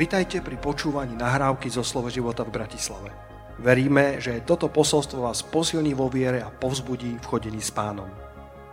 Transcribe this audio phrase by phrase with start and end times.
[0.00, 3.12] Vitajte pri počúvaní nahrávky zo Slovo života v Bratislave.
[3.60, 8.08] Veríme, že toto posolstvo vás posilní vo viere a povzbudí v chodení s pánom.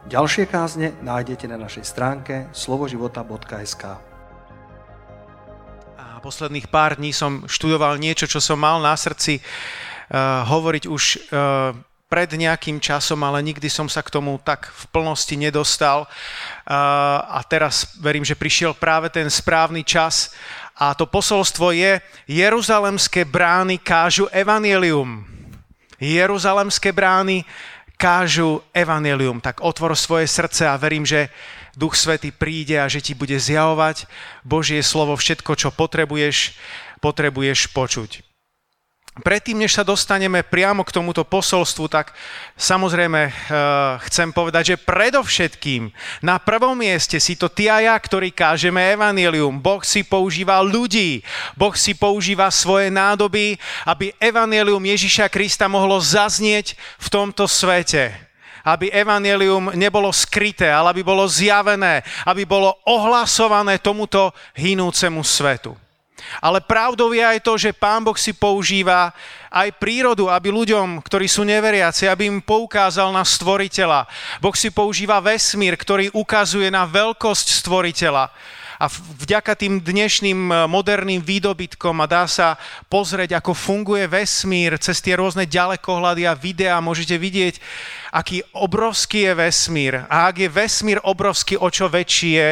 [0.07, 3.83] Ďalšie kázne nájdete na našej stránke slovoživota.sk
[5.99, 11.03] A posledných pár dní som študoval niečo, čo som mal na srdci uh, hovoriť už
[11.27, 11.75] uh,
[12.07, 16.07] pred nejakým časom, ale nikdy som sa k tomu tak v plnosti nedostal.
[16.63, 20.31] A teraz verím, že prišiel práve ten správny čas.
[20.77, 21.97] A to posolstvo je,
[22.29, 25.25] Jeruzalemské brány kážu evanelium.
[25.97, 27.41] Jeruzalemské brány
[27.97, 29.41] kážu evanelium.
[29.41, 31.33] Tak otvor svoje srdce a verím, že
[31.73, 34.05] Duch Svety príde a že ti bude zjavovať
[34.45, 36.53] Božie slovo, všetko, čo potrebuješ,
[37.01, 38.26] potrebuješ počuť.
[39.17, 42.13] Predtým, než sa dostaneme priamo k tomuto posolstvu, tak
[42.53, 43.33] samozrejme uh,
[44.05, 45.89] chcem povedať, že predovšetkým
[46.21, 49.57] na prvom mieste si to ty a ja, ktorý kážeme evanelium.
[49.57, 51.25] Boh si používa ľudí,
[51.57, 53.57] Boh si používa svoje nádoby,
[53.89, 58.27] aby evanelium Ježiša Krista mohlo zaznieť v tomto svete
[58.67, 65.86] aby evanelium nebolo skryté, ale aby bolo zjavené, aby bolo ohlasované tomuto hynúcemu svetu.
[66.43, 69.15] Ale pravdou je aj to, že Pán Boh si používa
[69.47, 74.05] aj prírodu, aby ľuďom, ktorí sú neveriaci, aby im poukázal na stvoriteľa.
[74.43, 78.29] Boh si používa vesmír, ktorý ukazuje na veľkosť stvoriteľa.
[78.77, 82.61] A vďaka tým dnešným eh, moderným výdobytkom a dá sa
[82.93, 87.57] pozrieť, ako funguje vesmír cez tie rôzne ďalekohľady a videá, môžete vidieť,
[88.13, 90.05] aký obrovský je vesmír.
[90.07, 92.49] A ak je vesmír obrovský, o čo väčší je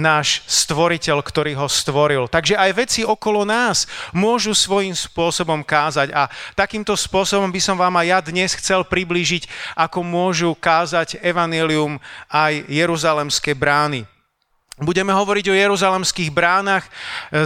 [0.00, 2.24] náš stvoriteľ, ktorý ho stvoril.
[2.26, 3.84] Takže aj veci okolo nás
[4.16, 6.10] môžu svojím spôsobom kázať.
[6.16, 12.00] A takýmto spôsobom by som vám aj ja dnes chcel priblížiť, ako môžu kázať evanelium
[12.32, 14.15] aj Jeruzalemské brány.
[14.76, 16.90] Budeme hovoriť o jeruzalemských bránach e,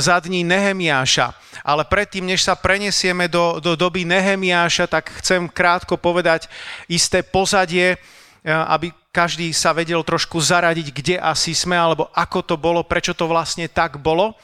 [0.02, 1.30] za dní Nehemiáša.
[1.62, 6.50] Ale predtým, než sa prenesieme do, do doby Nehemiáša, tak chcem krátko povedať
[6.90, 7.98] isté pozadie, e,
[8.50, 13.26] aby každý sa vedel trošku zaradiť, kde asi sme, alebo ako to bolo, prečo to
[13.26, 14.38] vlastne tak bolo.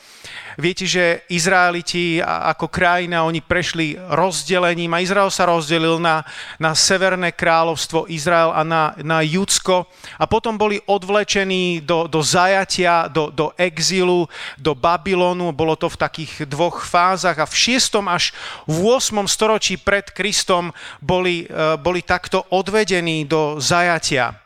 [0.59, 6.27] Viete, že Izraeliti ako krajina, oni prešli rozdelením a Izrael sa rozdelil na,
[6.59, 9.87] na severné kráľovstvo Izrael a na, na Judsko
[10.19, 14.27] a potom boli odvlečení do, do zajatia, do, do exílu,
[14.59, 15.55] do Babylonu.
[15.55, 18.03] Bolo to v takých dvoch fázach a v 6.
[18.03, 18.35] až
[18.67, 19.31] v 8.
[19.31, 24.43] storočí pred Kristom boli, e, boli takto odvedení do zajatia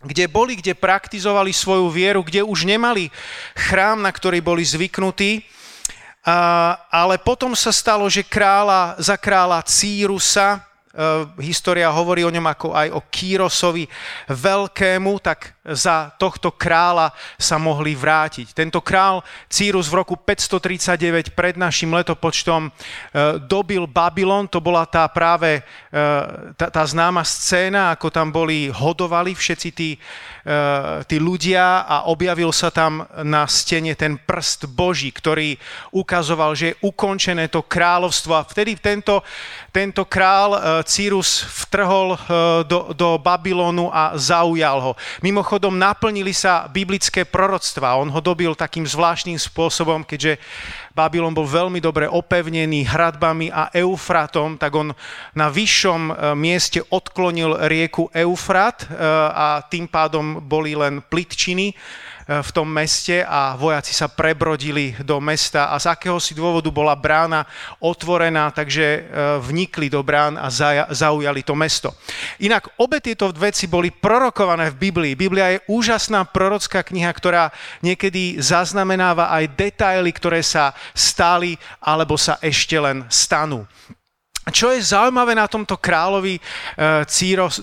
[0.00, 3.12] kde boli, kde praktizovali svoju vieru, kde už nemali
[3.52, 5.44] chrám, na ktorý boli zvyknutí,
[6.92, 12.74] ale potom sa stalo, že kráľa, za kráľa Círusa, Eh, história hovorí o ňom ako
[12.74, 13.86] aj o Kýrosovi
[14.26, 18.52] veľkému, tak za tohto kráľa sa mohli vrátiť.
[18.54, 22.72] Tento král Círus v roku 539 pred našim letopočtom eh,
[23.38, 25.98] dobil Babylon, to bola tá práve eh,
[26.54, 29.96] tá, tá známa scéna, ako tam boli hodovali všetci tí,
[31.06, 35.54] tí ľudia a objavil sa tam na stene ten prst Boží, ktorý
[35.92, 39.20] ukazoval, že je ukončené to kráľovstvo a vtedy tento,
[39.68, 42.16] tento král Cyrus vtrhol
[42.64, 44.92] do, do Babylonu a zaujal ho.
[45.20, 48.00] Mimochodom naplnili sa biblické proroctva.
[48.00, 50.40] On ho dobil takým zvláštnym spôsobom, keďže
[50.96, 54.96] Babylon bol veľmi dobre opevnený hradbami a Eufratom, tak on
[55.36, 58.96] na vyššom eh, mieste odklonil rieku Eufrat eh,
[59.28, 65.18] a tým pádom boli len plitčiny E, v tom meste a vojaci sa prebrodili do
[65.18, 67.46] mesta a z akéhosi dôvodu bola brána
[67.80, 69.00] otvorená, takže e,
[69.40, 70.52] vnikli do brán a
[70.92, 71.96] zaujali to mesto.
[72.44, 75.12] Inak obe tieto veci boli prorokované v Biblii.
[75.18, 77.50] Biblia je úžasná prorocká kniha, ktorá
[77.82, 83.66] niekedy zaznamenáva aj detaily, ktoré sa stali alebo sa ešte len stanú.
[84.50, 86.42] Čo je zaujímavé na tomto kráľovi e,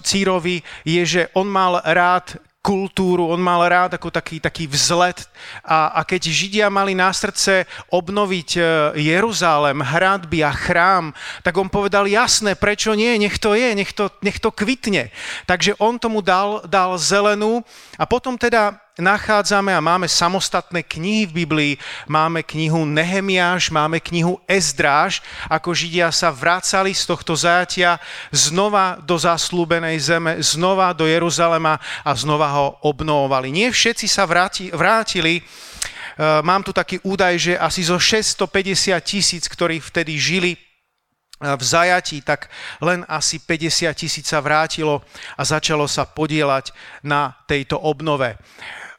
[0.02, 5.24] Círovi, je, že on mal rád kultúru, on mal rád ako taký, taký vzlet.
[5.64, 8.62] A, a keď Židia mali na srdce obnoviť e,
[9.08, 11.16] Jeruzálem, hradby a chrám,
[11.48, 15.14] tak on povedal jasné, prečo nie, nech to je, nech to, nech to kvitne.
[15.48, 17.64] Takže on tomu dal, dal zelenú.
[17.96, 21.74] A potom teda nachádzame a máme samostatné knihy v Biblii.
[22.10, 28.02] Máme knihu Nehemiáš, máme knihu Ezdráž, ako Židia sa vracali z tohto zajatia
[28.34, 33.54] znova do zaslúbenej zeme, znova do Jeruzalema a znova ho obnovovali.
[33.54, 35.42] Nie všetci sa vráti, vrátili, e,
[36.42, 40.58] mám tu taký údaj, že asi zo 650 tisíc, ktorí vtedy žili
[41.38, 42.50] v zajatí, tak
[42.82, 45.06] len asi 50 tisíc sa vrátilo
[45.38, 46.74] a začalo sa podielať
[47.06, 48.42] na tejto obnove.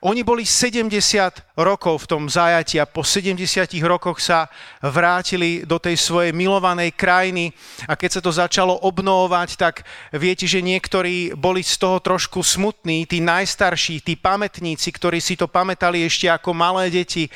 [0.00, 3.42] Oni boli 70 rokov v tom zajati a po 70
[3.82, 4.46] rokoch sa
[4.78, 7.50] vrátili do tej svojej milovanej krajiny
[7.90, 9.82] a keď sa to začalo obnovovať, tak
[10.14, 15.50] viete, že niektorí boli z toho trošku smutní, tí najstarší, tí pamätníci, ktorí si to
[15.50, 17.26] pamätali ešte ako malé deti,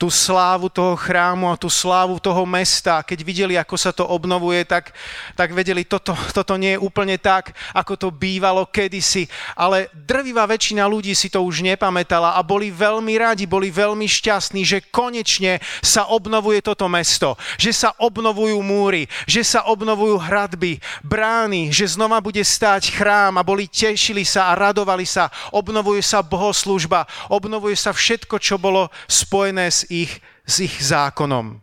[0.00, 3.04] tú slávu toho chrámu a tú slávu toho mesta.
[3.04, 4.96] Keď videli, ako sa to obnovuje, tak,
[5.36, 10.88] tak vedeli, toto, toto nie je úplne tak, ako to bývalo kedysi, ale drvivá väčšina
[10.88, 15.62] ľudí si to už nepamätá pamätala a boli veľmi radi, boli veľmi šťastní, že konečne
[15.82, 22.18] sa obnovuje toto mesto, že sa obnovujú múry, že sa obnovujú hradby, brány, že znova
[22.18, 27.92] bude stáť chrám a boli tešili sa a radovali sa, obnovuje sa bohoslužba, obnovuje sa
[27.92, 30.10] všetko, čo bolo spojené s ich,
[30.46, 31.62] s ich zákonom.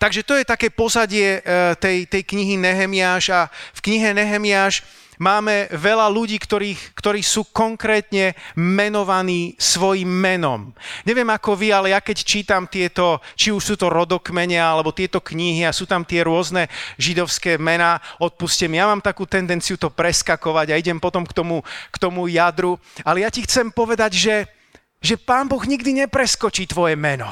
[0.00, 3.40] Takže to je také pozadie eh, tej, tej knihy Nehemiáš a
[3.76, 4.80] v knihe Nehemiáš
[5.18, 10.72] máme veľa ľudí, ktorých, ktorí sú konkrétne menovaní svojim menom.
[11.04, 15.22] Neviem ako vy, ale ja keď čítam tieto, či už sú to rodokmenia, alebo tieto
[15.22, 20.72] knihy a sú tam tie rôzne židovské mená, odpustím, ja mám takú tendenciu to preskakovať
[20.72, 21.60] a idem potom k tomu,
[21.92, 22.78] k tomu jadru.
[23.02, 24.36] Ale ja ti chcem povedať, že,
[25.02, 27.28] že Pán Boh nikdy nepreskočí tvoje meno.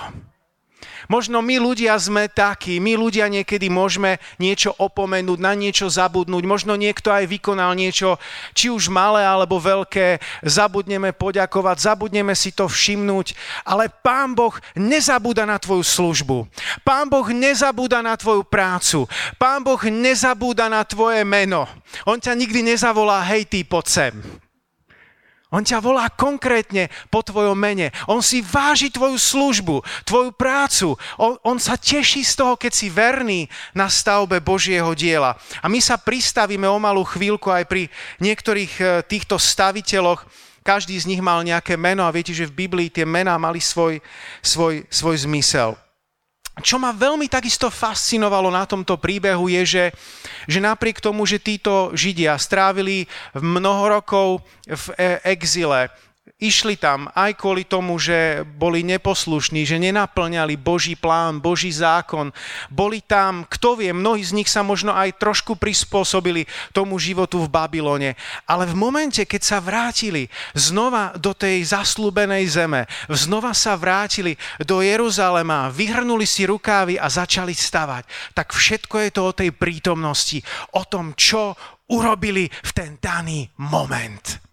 [1.07, 6.75] Možno my ľudia sme takí, my ľudia niekedy môžeme niečo opomenúť, na niečo zabudnúť, možno
[6.75, 8.19] niekto aj vykonal niečo,
[8.53, 15.47] či už malé alebo veľké, zabudneme poďakovať, zabudneme si to všimnúť, ale Pán Boh nezabúda
[15.47, 16.47] na tvoju službu.
[16.83, 19.07] Pán Boh nezabúda na tvoju prácu.
[19.39, 21.67] Pán Boh nezabúda na tvoje meno.
[22.07, 24.46] On ťa nikdy nezavolá, hej, ty, poď sem.
[25.55, 27.95] On ťa volá konkrétne po tvojom mene.
[28.11, 30.99] On si váži tvoju službu, tvoju prácu.
[31.23, 35.39] On, on sa teší z toho, keď si verný na stavbe Božieho diela.
[35.63, 37.87] A my sa pristavíme o malú chvíľku aj pri
[38.19, 40.27] niektorých e, týchto staviteľoch.
[40.67, 44.03] Každý z nich mal nejaké meno a viete, že v Biblii tie mená mali svoj,
[44.43, 45.79] svoj, svoj zmysel.
[46.57, 49.85] Čo ma veľmi takisto fascinovalo na tomto príbehu je, že,
[50.49, 53.05] že napriek tomu, že títo Židia strávili
[53.37, 55.93] mnoho rokov v e, exile,
[56.37, 62.29] išli tam aj kvôli tomu, že boli neposlušní, že nenaplňali Boží plán, Boží zákon.
[62.69, 66.45] Boli tam, kto vie, mnohí z nich sa možno aj trošku prispôsobili
[66.77, 68.21] tomu životu v Babylone.
[68.45, 74.85] Ale v momente, keď sa vrátili znova do tej zaslúbenej zeme, znova sa vrátili do
[74.85, 78.05] Jeruzalema, vyhrnuli si rukávy a začali stavať,
[78.37, 80.45] tak všetko je to o tej prítomnosti,
[80.77, 81.57] o tom, čo
[81.89, 84.46] urobili v ten daný moment.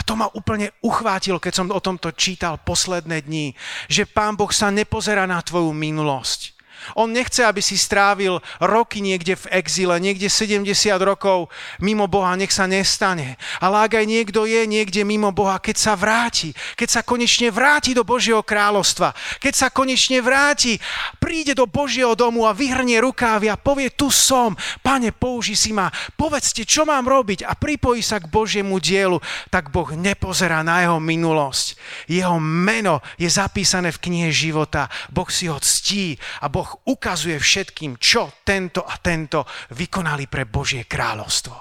[0.00, 3.52] A to ma úplne uchvátilo, keď som o tomto čítal posledné dni,
[3.84, 6.56] že Pán Boh sa nepozerá na tvoju minulosť.
[6.96, 10.66] On nechce, aby si strávil roky niekde v exile, niekde 70
[11.00, 13.36] rokov mimo Boha, nech sa nestane.
[13.60, 17.92] Ale ak aj niekto je niekde mimo Boha, keď sa vráti, keď sa konečne vráti
[17.92, 20.80] do Božieho kráľovstva, keď sa konečne vráti,
[21.20, 25.92] príde do Božieho domu a vyhrnie rukávy a povie, tu som, pane, použi si ma,
[26.16, 29.20] povedzte, čo mám robiť a pripojí sa k Božiemu dielu,
[29.52, 31.66] tak Boh nepozerá na jeho minulosť.
[32.08, 34.88] Jeho meno je zapísané v knihe života.
[35.12, 39.44] Boh si ho ctí a Boh Ukazuje všetkým, čo tento a tento
[39.76, 41.56] vykonali pre Božie kráľovstvo.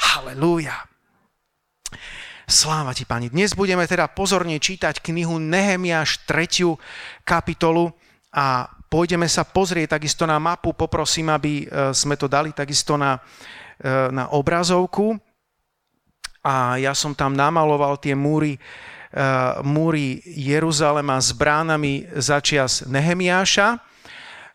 [0.00, 0.90] Halelúja.
[2.50, 3.30] Sláva ti, Pani.
[3.30, 6.66] Dnes budeme teda pozorne čítať knihu Nehemiáš 3.
[7.22, 7.94] kapitolu
[8.34, 10.74] a pôjdeme sa pozrieť takisto na mapu.
[10.74, 13.22] Poprosím, aby e, sme to dali takisto na,
[13.78, 15.14] e, na obrazovku.
[16.42, 18.60] A ja som tam namaloval tie múry, e,
[19.62, 23.89] múry Jeruzalema s bránami začias Nehemiáša.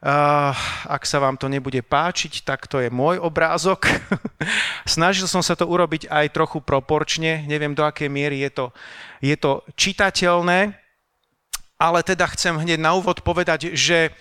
[0.04, 0.52] Uh,
[0.92, 3.88] ak sa vám to nebude páčiť, tak to je môj obrázok.
[4.86, 8.66] Snažil som sa to urobiť aj trochu proporčne, neviem do akej miery je to,
[9.24, 10.75] je to čitateľné,
[11.80, 14.12] ale teda chcem hneď na úvod povedať, že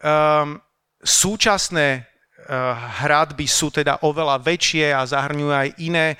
[0.00, 0.58] um,
[1.04, 6.16] súčasné uh, hradby sú teda oveľa väčšie a zahrňujú aj iné,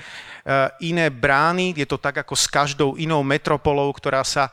[0.80, 1.76] iné brány.
[1.76, 4.48] Je to tak ako s každou inou metropolou, ktorá sa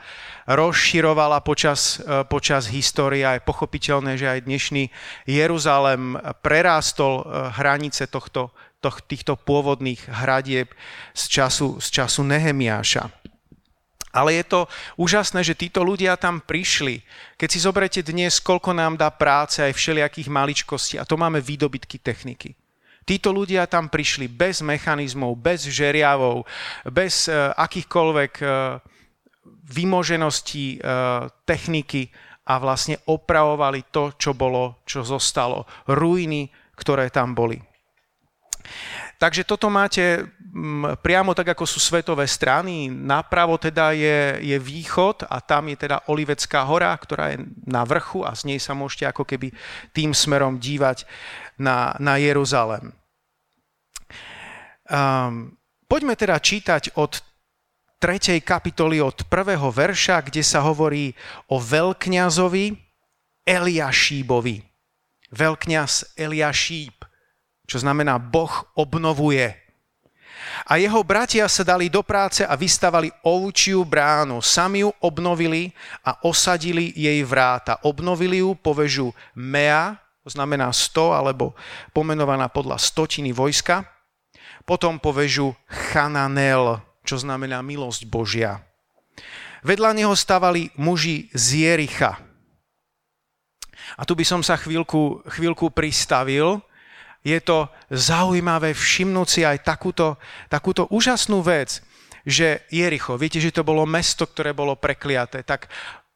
[0.46, 4.84] rozširovala počas, e, počas histórie a je pochopiteľné, že aj dnešný
[5.25, 7.24] Jeruzalem prerástol e,
[7.58, 10.70] hranice tohto, toh, týchto pôvodných hradieb
[11.18, 13.10] z času, z času Nehemiáša.
[14.16, 14.60] Ale je to
[14.96, 17.04] úžasné, že títo ľudia tam prišli.
[17.36, 22.00] Keď si zoberete dnes, koľko nám dá práce aj všelijakých maličkostí, a to máme výdobytky
[22.00, 22.56] techniky.
[23.06, 26.42] Títo ľudia tam prišli bez mechanizmov, bez žeriavov,
[26.90, 28.82] bez uh, akýchkoľvek uh,
[29.66, 30.88] vymoženosti e,
[31.46, 32.10] techniky
[32.46, 35.66] a vlastne opravovali to, čo bolo, čo zostalo.
[35.90, 36.46] Ruiny,
[36.78, 37.58] ktoré tam boli.
[39.15, 42.91] Takže toto máte mm, priamo tak, ako sú svetové strany.
[42.91, 48.27] Napravo teda je, je východ a tam je teda Olivecká hora, ktorá je na vrchu
[48.27, 49.55] a z nej sa môžete ako keby
[49.95, 51.07] tým smerom dívať
[51.55, 52.91] na, na Jeruzalem.
[54.86, 55.55] Um,
[55.88, 57.24] poďme teda čítať od
[58.03, 58.43] 3.
[58.43, 61.15] kapitoly od prvého verša, kde sa hovorí
[61.48, 62.75] o veľkňazovi
[63.48, 64.57] Eliašíbovi.
[65.31, 67.14] Veľkňaz Eliašíb
[67.65, 69.65] čo znamená Boh obnovuje.
[70.65, 74.39] A jeho bratia sa dali do práce a vystavali ovčiu bránu.
[74.39, 75.74] Sami ju obnovili
[76.05, 77.81] a osadili jej vráta.
[77.84, 81.53] Obnovili ju povežu Mea, to znamená 100, alebo
[81.93, 83.86] pomenovaná podľa stotiny vojska.
[84.65, 88.65] Potom povežu Chananel, čo znamená milosť Božia.
[89.62, 92.17] Vedľa neho stavali muži z Jericha.
[93.98, 96.62] A tu by som sa chvíľku, chvíľku pristavil,
[97.25, 101.82] je to zaujímavé všimnúť si aj takúto, takúto úžasnú vec,
[102.22, 105.65] že Jericho, viete, že to bolo mesto, ktoré bolo prekliaté, tak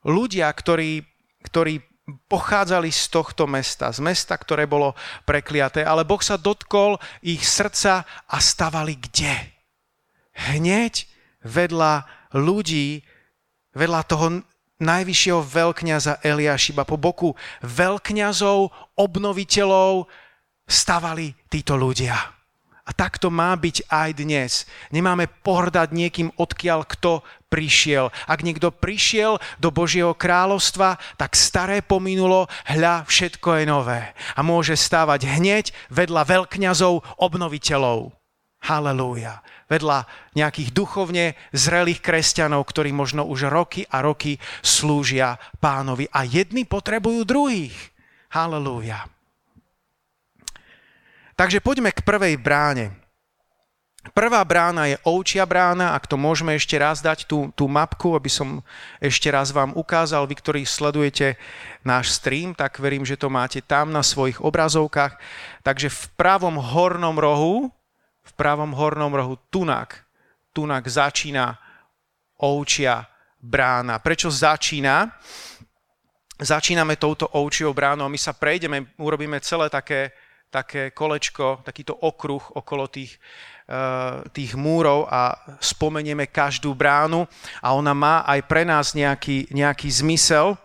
[0.06, 1.02] ľudia, ktorí,
[1.42, 1.82] ktorí
[2.30, 4.94] pochádzali z tohto mesta, z mesta, ktoré bolo
[5.26, 9.34] prekliaté, ale Boh sa dotkol ich srdca a stavali kde?
[10.54, 11.10] Hneď
[11.42, 12.06] vedľa
[12.38, 13.02] ľudí,
[13.74, 14.28] vedľa toho
[14.80, 20.08] najvyššieho veľkňaza Eliášiba, po boku veľkňazov, obnoviteľov,
[20.70, 22.40] stavali títo ľudia.
[22.90, 24.52] A tak to má byť aj dnes.
[24.90, 28.10] Nemáme pohrdať niekým, odkiaľ kto prišiel.
[28.26, 34.02] Ak niekto prišiel do Božieho kráľovstva, tak staré pominulo, hľa, všetko je nové.
[34.34, 38.10] A môže stávať hneď vedľa veľkňazov, obnoviteľov.
[38.66, 39.46] Halelúja.
[39.70, 46.10] Vedľa nejakých duchovne zrelých kresťanov, ktorí možno už roky a roky slúžia pánovi.
[46.10, 47.78] A jedni potrebujú druhých.
[48.34, 49.06] Halelúja.
[51.40, 52.92] Takže poďme k prvej bráne.
[54.12, 58.28] Prvá brána je ovčia brána, ak to môžeme ešte raz dať tú, tú mapku, aby
[58.28, 58.60] som
[59.00, 61.40] ešte raz vám ukázal, vy, ktorí sledujete
[61.80, 65.16] náš stream, tak verím, že to máte tam na svojich obrazovkách.
[65.64, 67.72] Takže v pravom hornom rohu,
[68.28, 69.96] v pravom hornom rohu tunak,
[70.52, 71.56] tunak začína
[72.36, 73.08] ovčia
[73.40, 74.04] brána.
[74.04, 75.08] Prečo začína?
[76.36, 80.12] Začíname touto ovčiou bránou a my sa prejdeme, urobíme celé také
[80.50, 83.22] také kolečko, takýto okruh okolo tých,
[83.70, 87.30] uh, tých múrov a spomenieme každú bránu
[87.62, 90.58] a ona má aj pre nás nejaký, nejaký zmysel.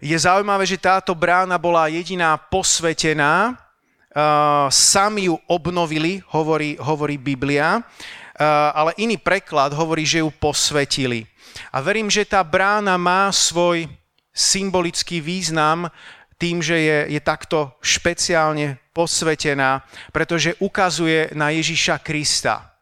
[0.00, 7.76] Je zaujímavé, že táto brána bola jediná posvetená, uh, sami ju obnovili, hovorí, hovorí Biblia,
[7.76, 7.84] uh,
[8.72, 11.28] ale iný preklad hovorí, že ju posvetili.
[11.70, 13.86] A verím, že tá brána má svoj
[14.34, 15.86] symbolický význam,
[16.38, 19.82] tým, že je, je takto špeciálne posvetená,
[20.14, 22.74] pretože ukazuje na Ježiša Krista.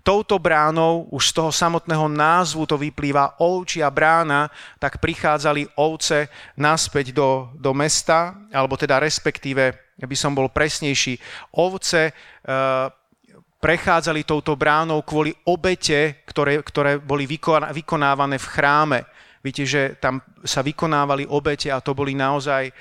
[0.00, 4.48] Touto bránou, už z toho samotného názvu to vyplýva ovčia brána,
[4.80, 11.20] tak prichádzali ovce naspäť do, do mesta, alebo teda respektíve, aby som bol presnejší,
[11.52, 12.12] ovce e,
[13.60, 19.00] prechádzali touto bránou kvôli obete, ktoré, ktoré boli vykonávané v chráme.
[19.40, 22.72] Viete, že tam sa vykonávali obete a to boli naozaj e,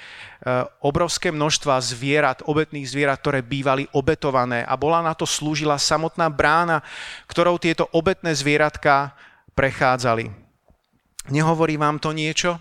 [0.84, 6.84] obrovské množstva zvierat, obetných zvierat, ktoré bývali obetované a bola na to slúžila samotná brána,
[7.32, 9.16] ktorou tieto obetné zvieratka
[9.56, 10.28] prechádzali.
[11.32, 12.60] Nehovorí vám to niečo?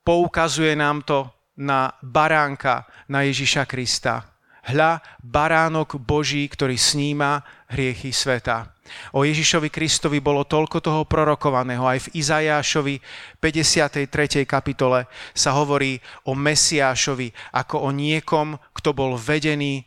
[0.00, 1.28] Poukazuje nám to
[1.60, 4.29] na baránka, na Ježiša Krista.
[4.68, 7.40] Hľa, baránok Boží, ktorý sníma
[7.72, 8.76] hriechy sveta.
[9.14, 11.86] O Ježišovi Kristovi bolo toľko toho prorokovaného.
[11.86, 12.98] Aj v Izajášovi
[13.38, 14.10] 53.
[14.44, 19.86] kapitole sa hovorí o Mesiášovi ako o niekom, kto bol vedený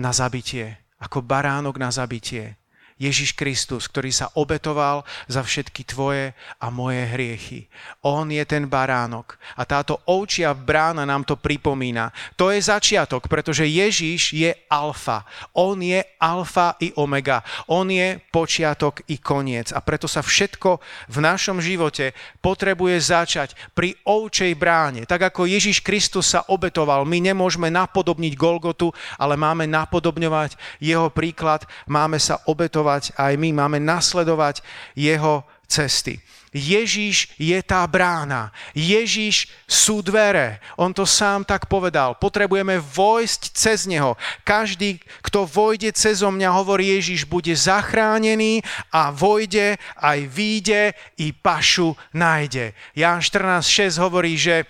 [0.00, 2.61] na zabitie, ako baránok na zabitie.
[3.00, 7.66] Ježiš Kristus, ktorý sa obetoval za všetky tvoje a moje hriechy.
[8.06, 9.34] On je ten baránok.
[9.58, 12.14] A táto ovčia brána nám to pripomína.
[12.38, 15.26] To je začiatok, pretože Ježiš je alfa.
[15.56, 17.42] On je alfa i omega.
[17.72, 19.74] On je počiatok i koniec.
[19.74, 20.78] A preto sa všetko
[21.10, 25.08] v našom živote potrebuje začať pri ovčej bráne.
[25.08, 31.66] Tak ako Ježiš Kristus sa obetoval, my nemôžeme napodobniť Golgotu, ale máme napodobňovať jeho príklad,
[31.90, 34.56] máme sa obetovať nasledovať aj my, máme nasledovať
[34.98, 36.18] jeho cesty.
[36.52, 38.52] Ježíš je tá brána.
[38.76, 40.60] Ježíš sú dvere.
[40.76, 42.12] On to sám tak povedal.
[42.20, 44.20] Potrebujeme vojsť cez neho.
[44.44, 48.60] Každý, kto vojde cez mňa, hovorí Ježíš, bude zachránený
[48.92, 50.92] a vojde, aj výjde,
[51.24, 52.76] i pašu nájde.
[52.92, 54.68] Ján 14.6 hovorí, že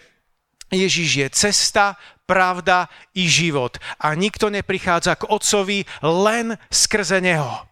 [0.71, 1.99] Ježíš je cesta,
[2.31, 2.87] pravda
[3.19, 3.75] i život.
[3.99, 7.72] A nikto neprichádza k Otcovi len skrze Neho.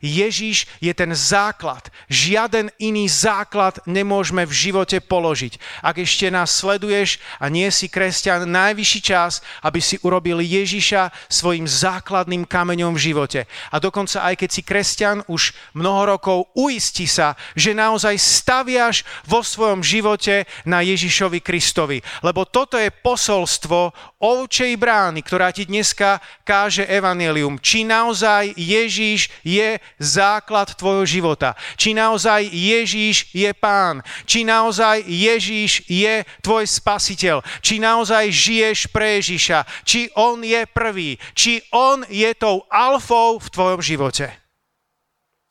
[0.00, 1.92] Ježíš je ten základ.
[2.08, 5.60] Žiaden iný základ nemôžeme v živote položiť.
[5.84, 11.68] Ak ešte nás sleduješ a nie si kresťan, najvyšší čas, aby si urobil Ježiša svojim
[11.68, 13.40] základným kameňom v živote.
[13.68, 19.44] A dokonca aj keď si kresťan už mnoho rokov, uisti sa, že naozaj staviaš vo
[19.44, 22.00] svojom živote na Ježišovi Kristovi.
[22.24, 27.60] Lebo toto je posolstvo ovčej brány, ktorá ti dneska káže evanelium.
[27.60, 31.52] Či naozaj Ježíš je základ tvojho života.
[31.76, 34.00] Či naozaj Ježíš je pán.
[34.24, 37.44] Či naozaj Ježíš je tvoj spasiteľ.
[37.60, 39.68] Či naozaj žiješ pre Ježíša.
[39.84, 41.20] Či on je prvý.
[41.36, 44.32] Či on je tou alfou v tvojom živote.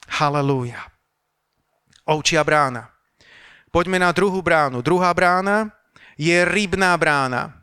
[0.09, 0.81] Halelúja.
[2.09, 2.89] Ovčia brána.
[3.69, 4.81] Poďme na druhú bránu.
[4.81, 5.69] Druhá brána
[6.17, 7.53] je rybná brána.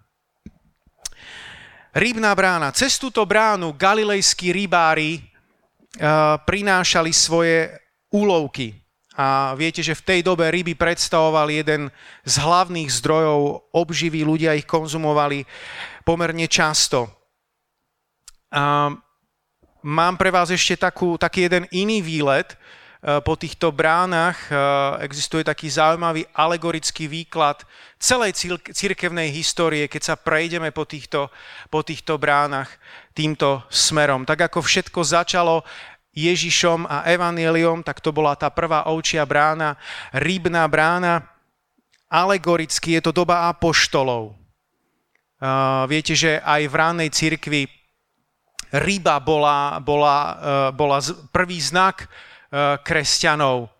[1.90, 2.70] Rybná brána.
[2.70, 5.18] Cez túto bránu galilejskí rybári
[6.44, 7.72] prinášali svoje
[8.12, 8.76] úlovky.
[9.16, 11.88] A viete, že v tej dobe ryby predstavovali jeden
[12.28, 15.40] z hlavných zdrojov obživy, ľudia ich konzumovali
[16.04, 17.08] pomerne často.
[18.52, 18.92] A
[19.80, 22.60] mám pre vás ešte takú, taký jeden iný výlet.
[23.02, 24.54] E, po týchto bránach e,
[25.04, 27.60] existuje taký zaujímavý alegorický výklad
[28.00, 28.36] celej
[28.72, 31.28] církevnej histórie, keď sa prejdeme po týchto,
[31.68, 32.72] po týchto bránach
[33.12, 34.24] týmto smerom.
[34.24, 35.64] Tak ako všetko začalo
[36.16, 39.76] Ježišom a Evangeliom, tak to bola tá prvá ovčia brána,
[40.16, 41.28] rybná brána.
[42.08, 44.32] Alegoricky je to doba apoštolov.
[45.36, 47.68] Uh, viete, že aj v rannej cirkvi
[48.72, 50.16] ryba bola, bola,
[50.72, 50.98] bola
[51.28, 52.08] prvý znak
[52.82, 53.70] kresťanov.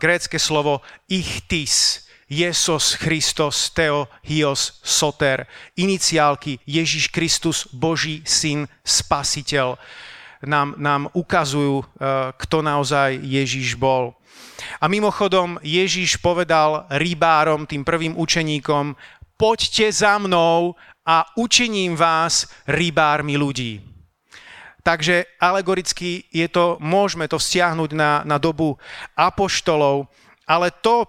[0.00, 0.80] Grécke slovo
[1.12, 5.44] ichtis, Jesus Christos Theo Hios Soter,
[5.76, 9.76] iniciálky Ježiš Kristus, Boží syn, spasiteľ,
[10.48, 11.86] nám, nám ukazujú, uh,
[12.34, 14.16] kto naozaj Ježiš bol.
[14.80, 18.96] A mimochodom Ježiš povedal rybárom, tým prvým učeníkom,
[19.36, 23.91] poďte za mnou a učiním vás rybármi ľudí.
[24.82, 28.74] Takže alegoricky je to, môžeme to vzťahnuť na, na dobu
[29.14, 30.10] apoštolov,
[30.42, 31.06] ale to,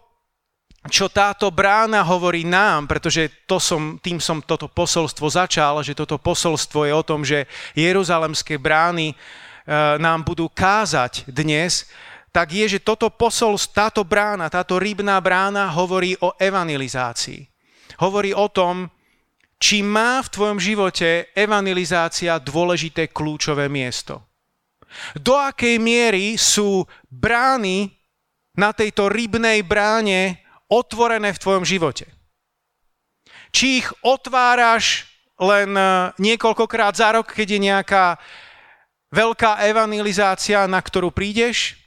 [0.93, 6.21] čo táto brána hovorí nám, pretože to som, tým som toto posolstvo začal, že toto
[6.21, 9.15] posolstvo je o tom, že jeruzalemské brány e,
[9.97, 11.89] nám budú kázať dnes,
[12.29, 17.47] tak je, že toto posolstvo, táto brána, táto rybná brána hovorí o evangelizácii.
[17.97, 18.89] Hovorí o tom,
[19.63, 24.19] či má v tvojom živote evangelizácia dôležité kľúčové miesto.
[25.15, 27.87] Do akej miery sú brány
[28.59, 32.11] na tejto rybnej bráne otvorené v tvojom živote.
[33.55, 35.07] Či ich otváraš
[35.39, 38.05] len e, niekoľkokrát za rok, keď je nejaká
[39.15, 41.79] veľká evangelizácia, na ktorú prídeš,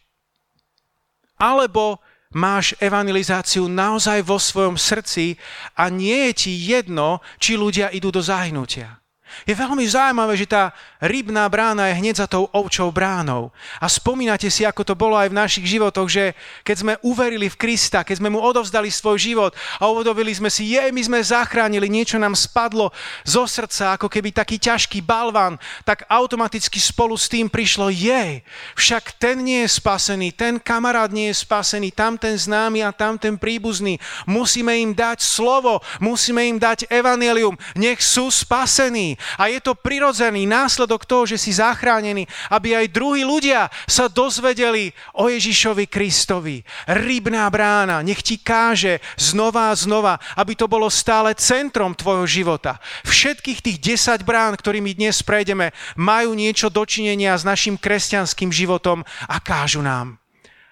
[1.37, 2.01] alebo
[2.37, 5.41] máš evangelizáciu naozaj vo svojom srdci
[5.73, 9.01] a nie je ti jedno, či ľudia idú do zahnutia.
[9.45, 10.73] Je veľmi zaujímavé, že tá
[11.03, 13.53] rybná brána je hneď za tou ovčou bránou.
[13.83, 16.33] A spomínate si, ako to bolo aj v našich životoch, že
[16.65, 20.73] keď sme uverili v Krista, keď sme mu odovzdali svoj život a uvedomili sme si,
[20.73, 22.95] je, my sme zachránili, niečo nám spadlo
[23.27, 28.41] zo srdca, ako keby taký ťažký balvan, tak automaticky spolu s tým prišlo, je,
[28.79, 33.19] však ten nie je spasený, ten kamarát nie je spasený, tam ten známy a tam
[33.19, 33.99] ten príbuzný.
[34.25, 39.19] Musíme im dať slovo, musíme im dať evanelium, nech sú spasení.
[39.37, 44.95] A je to prirodzený následok toho, že si zachránený, aby aj druhí ľudia sa dozvedeli
[45.19, 46.63] o Ježišovi Kristovi.
[46.87, 52.79] Rybná brána, nech ti káže znova a znova, aby to bolo stále centrom tvojho života.
[53.05, 59.37] Všetkých tých 10 brán, ktorými dnes prejdeme, majú niečo dočinenia s našim kresťanským životom a
[59.43, 60.19] kážu nám.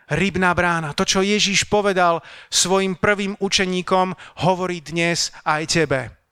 [0.04, 2.20] Rybná brána, to, čo Ježíš povedal
[2.52, 4.12] svojim prvým učeníkom,
[4.44, 6.23] hovorí dnes aj tebe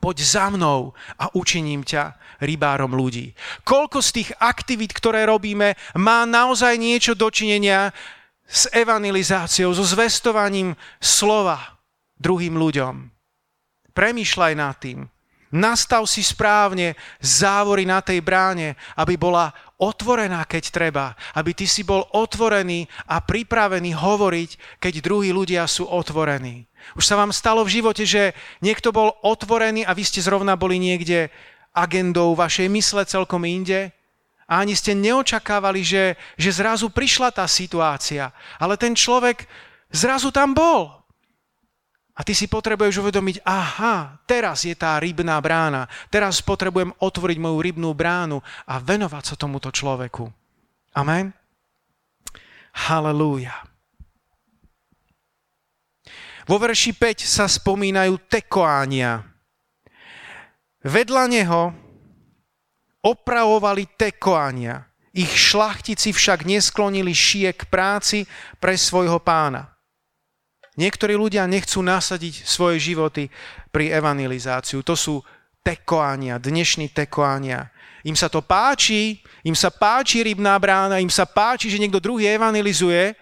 [0.00, 3.36] poď za mnou a učiním ťa rybárom ľudí.
[3.62, 7.92] Koľko z tých aktivít, ktoré robíme, má naozaj niečo dočinenia
[8.48, 11.78] s evangelizáciou, so zvestovaním slova
[12.16, 13.12] druhým ľuďom.
[13.92, 15.04] Premýšľaj nad tým.
[15.50, 21.06] Nastav si správne závory na tej bráne, aby bola otvorená, keď treba.
[21.32, 26.68] Aby ty si bol otvorený a pripravený hovoriť, keď druhí ľudia sú otvorení.
[26.94, 30.76] Už sa vám stalo v živote, že niekto bol otvorený a vy ste zrovna boli
[30.76, 31.32] niekde
[31.72, 33.90] agendou vašej mysle celkom inde?
[34.50, 38.34] A ani ste neočakávali, že, že zrazu prišla tá situácia.
[38.58, 39.46] Ale ten človek
[39.94, 40.99] zrazu tam bol.
[42.20, 47.58] A ty si potrebuješ uvedomiť, aha, teraz je tá rybná brána, teraz potrebujem otvoriť moju
[47.64, 50.28] rybnú bránu a venovať sa tomuto človeku.
[51.00, 51.32] Amen?
[52.76, 53.56] Halelúja.
[56.44, 59.24] Vo verši 5 sa spomínajú tekoánia.
[60.84, 61.72] Vedľa neho
[63.00, 64.92] opravovali tekoánia.
[65.16, 68.28] Ich šlachtici však nesklonili šie k práci
[68.60, 69.69] pre svojho pána.
[70.78, 73.26] Niektorí ľudia nechcú nasadiť svoje životy
[73.74, 74.86] pri evangelizáciu.
[74.86, 75.18] To sú
[75.66, 77.74] tekoania, dnešní tekoania.
[78.06, 82.32] Im sa to páči, im sa páči rybná brána, im sa páči, že niekto druhý
[82.32, 83.12] evangelizuje,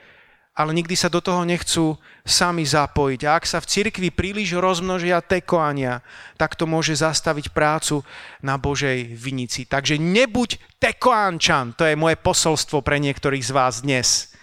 [0.58, 1.94] ale nikdy sa do toho nechcú
[2.26, 3.20] sami zapojiť.
[3.26, 6.02] A ak sa v cirkvi príliš rozmnožia tekoania,
[6.34, 8.02] tak to môže zastaviť prácu
[8.42, 9.70] na Božej vinici.
[9.70, 14.34] Takže nebuď tekoánčan, to je moje posolstvo pre niektorých z vás dnes.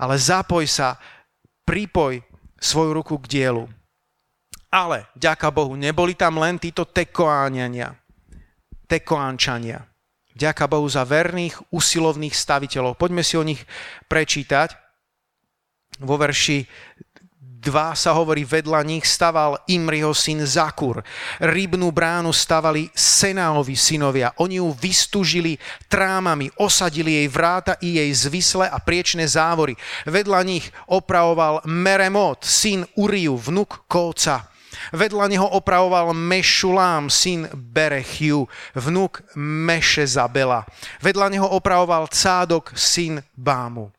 [0.00, 0.96] Ale zapoj sa,
[1.68, 2.31] pripoj
[2.62, 3.66] svoju ruku k dielu.
[4.72, 7.92] Ale, ďaká Bohu, neboli tam len títo tekoáňania,
[8.88, 9.84] tekoánčania.
[10.32, 12.96] Ďaká Bohu za verných, usilovných staviteľov.
[12.96, 13.60] Poďme si o nich
[14.08, 14.72] prečítať.
[16.00, 16.64] Vo verši
[17.62, 20.98] 2 sa hovorí, vedľa nich staval Imriho syn Zakur.
[21.38, 24.34] Rybnú bránu stavali Senáovi synovia.
[24.42, 25.54] Oni ju vystúžili
[25.86, 29.78] trámami, osadili jej vráta i jej zvisle a priečné závory.
[30.10, 34.50] Vedľa nich opravoval Meremot, syn Uriu, vnuk Kóca.
[34.90, 40.66] Vedľa neho opravoval Mešulám, syn Berechiu, vnuk Mešezabela.
[40.98, 43.94] Vedľa neho opravoval Cádok, syn Bámu.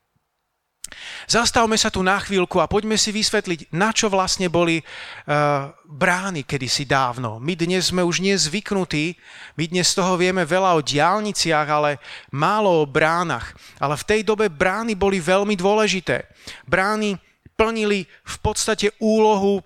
[1.24, 6.44] Zastavme sa tu na chvíľku a poďme si vysvetliť, na čo vlastne boli uh, brány
[6.44, 7.40] kedysi dávno.
[7.40, 9.16] My dnes sme už nezvyknutí,
[9.56, 12.02] my dnes toho vieme veľa o diálniciach, ale
[12.34, 13.56] málo o bránach.
[13.80, 16.28] Ale v tej dobe brány boli veľmi dôležité.
[16.68, 17.16] Brány
[17.54, 19.62] plnili v podstate úlohu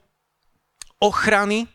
[1.02, 1.66] ochrany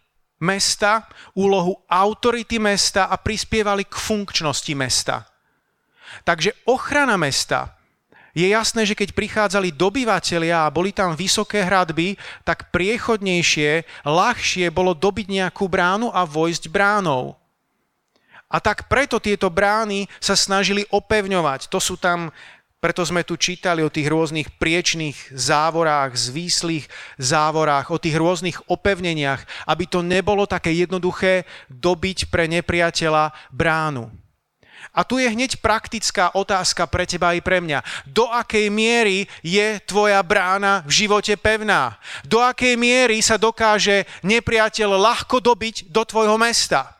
[0.43, 5.23] mesta, úlohu autority mesta a prispievali k funkčnosti mesta.
[6.27, 7.73] Takže ochrana mesta
[8.33, 14.97] je jasné, že keď prichádzali dobyvatelia a boli tam vysoké hradby, tak priechodnejšie, ľahšie bolo
[14.97, 17.37] dobiť nejakú bránu a vojsť bránou.
[18.49, 21.69] A tak preto tieto brány sa snažili opevňovať.
[21.69, 22.33] To sú tam,
[22.81, 26.89] preto sme tu čítali o tých rôznych priečných závorách, zvíslých
[27.21, 34.22] závorách, o tých rôznych opevneniach, aby to nebolo také jednoduché dobiť pre nepriateľa bránu.
[34.93, 37.81] A tu je hneď praktická otázka pre teba i pre mňa.
[38.05, 41.97] Do akej miery je tvoja brána v živote pevná?
[42.21, 46.93] Do akej miery sa dokáže nepriateľ ľahko dobiť do tvojho mesta?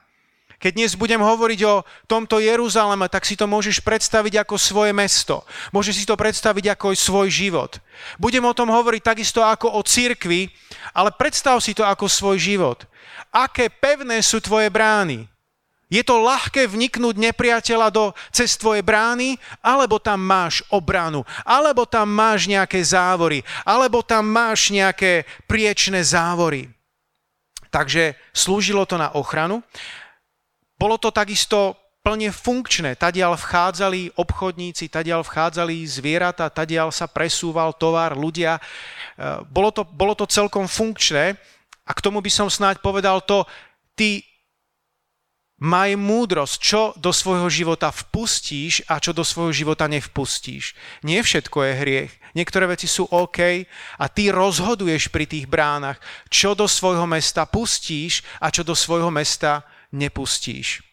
[0.57, 5.43] Keď dnes budem hovoriť o tomto Jeruzaleme, tak si to môžeš predstaviť ako svoje mesto.
[5.75, 7.83] Môžeš si to predstaviť ako svoj život.
[8.15, 10.47] Budem o tom hovoriť takisto ako o cirkvi,
[10.95, 12.87] ale predstav si to ako svoj život.
[13.35, 15.32] Aké pevné sú tvoje brány?
[15.93, 22.09] Je to ľahké vniknúť nepriateľa do, cez tvoje brány, alebo tam máš obranu, alebo tam
[22.09, 26.65] máš nejaké závory, alebo tam máš nejaké priečné závory.
[27.69, 29.61] Takže slúžilo to na ochranu.
[30.81, 32.97] Bolo to takisto plne funkčné.
[32.97, 38.57] Tadiaľ vchádzali obchodníci, tadiaľ vchádzali zvieratá, tadiaľ sa presúval tovar, ľudia.
[38.57, 38.61] E,
[39.47, 41.37] bolo to, bolo to celkom funkčné
[41.87, 43.47] a k tomu by som snáď povedal to,
[43.95, 44.32] ty
[45.63, 50.75] Maj múdrosť, čo do svojho života vpustíš a čo do svojho života nevpustíš.
[51.07, 52.11] Nie všetko je hriech.
[52.35, 53.63] Niektoré veci sú OK
[53.95, 59.07] a ty rozhoduješ pri tých bránach, čo do svojho mesta pustíš a čo do svojho
[59.07, 59.63] mesta
[59.95, 60.83] nepustíš.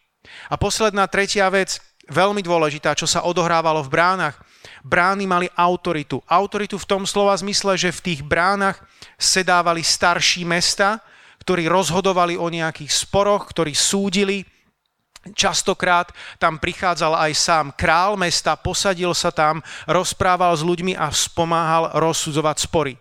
[0.47, 4.39] A posledná tretia vec, veľmi dôležitá, čo sa odohrávalo v bránach.
[4.87, 6.23] Brány mali autoritu.
[6.23, 8.79] Autoritu v tom slova zmysle, že v tých bránach
[9.19, 11.03] sedávali starší mesta,
[11.43, 14.47] ktorí rozhodovali o nejakých sporoch, ktorí súdili,
[15.21, 16.09] Častokrát
[16.41, 22.57] tam prichádzal aj sám král mesta, posadil sa tam, rozprával s ľuďmi a spomáhal rozsudzovať
[22.57, 22.93] spory.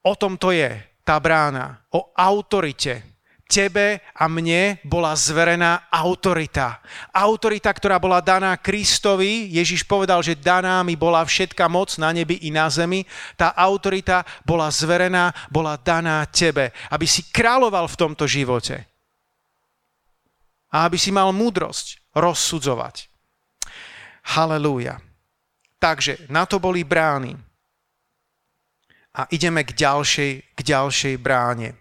[0.00, 3.12] O tom to je tá brána, o autorite.
[3.44, 6.80] Tebe a mne bola zverená autorita.
[7.12, 9.52] Autorita, ktorá bola daná Kristovi.
[9.52, 13.04] Ježiš povedal, že daná mi bola všetka moc na nebi i na zemi.
[13.36, 18.93] Tá autorita bola zverená, bola daná tebe, aby si kráľoval v tomto živote
[20.74, 23.06] a aby si mal múdrosť rozsudzovať.
[24.34, 24.98] Halelúja.
[25.78, 27.38] Takže na to boli brány.
[29.14, 31.78] A ideme k ďalšej, k ďalšej bráne.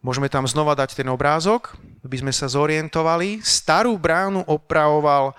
[0.00, 3.44] Môžeme tam znova dať ten obrázok, aby sme sa zorientovali.
[3.44, 5.36] Starú bránu opravoval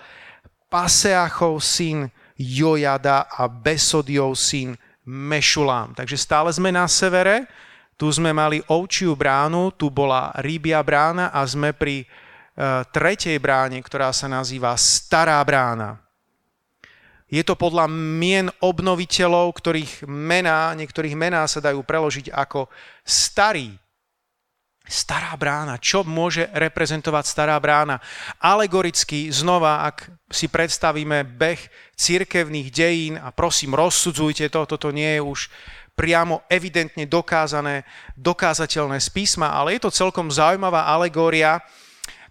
[0.70, 5.98] Paseachov syn Jojada a Besodiov syn Mešulám.
[5.98, 7.50] Takže stále sme na severe,
[7.98, 13.78] tu sme mali ovčiu bránu, tu bola rybia brána a sme pri uh, tretej bráne,
[13.80, 16.04] ktorá sa nazýva Stará brána.
[17.34, 22.70] Je to podľa mien obnoviteľov, ktorých mená, niektorých mená sa dajú preložiť ako
[23.02, 23.74] starý.
[24.86, 25.82] Stará brána.
[25.82, 27.98] Čo môže reprezentovať stará brána?
[28.38, 31.58] Alegoricky znova, ak si predstavíme beh
[31.98, 35.40] cirkevných dejín a prosím, rozsudzujte to, toto nie je už
[35.94, 37.86] priamo evidentne dokázané,
[38.18, 41.62] dokázateľné z písma, ale je to celkom zaujímavá alegória,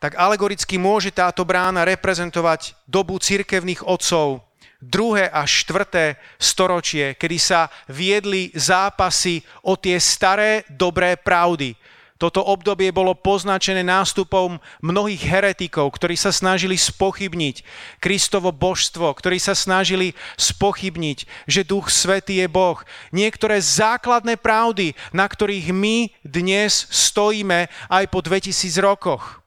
[0.02, 4.42] tak alegoricky môže táto brána reprezentovať dobu cirkevných otcov,
[4.82, 11.78] druhé a štvrté storočie, kedy sa viedli zápasy o tie staré dobré pravdy.
[12.22, 17.66] Toto obdobie bolo poznačené nástupom mnohých heretikov, ktorí sa snažili spochybniť
[17.98, 22.78] Kristovo božstvo, ktorí sa snažili spochybniť, že Duch Svetý je Boh.
[23.10, 29.41] Niektoré základné pravdy, na ktorých my dnes stojíme aj po 2000 rokoch.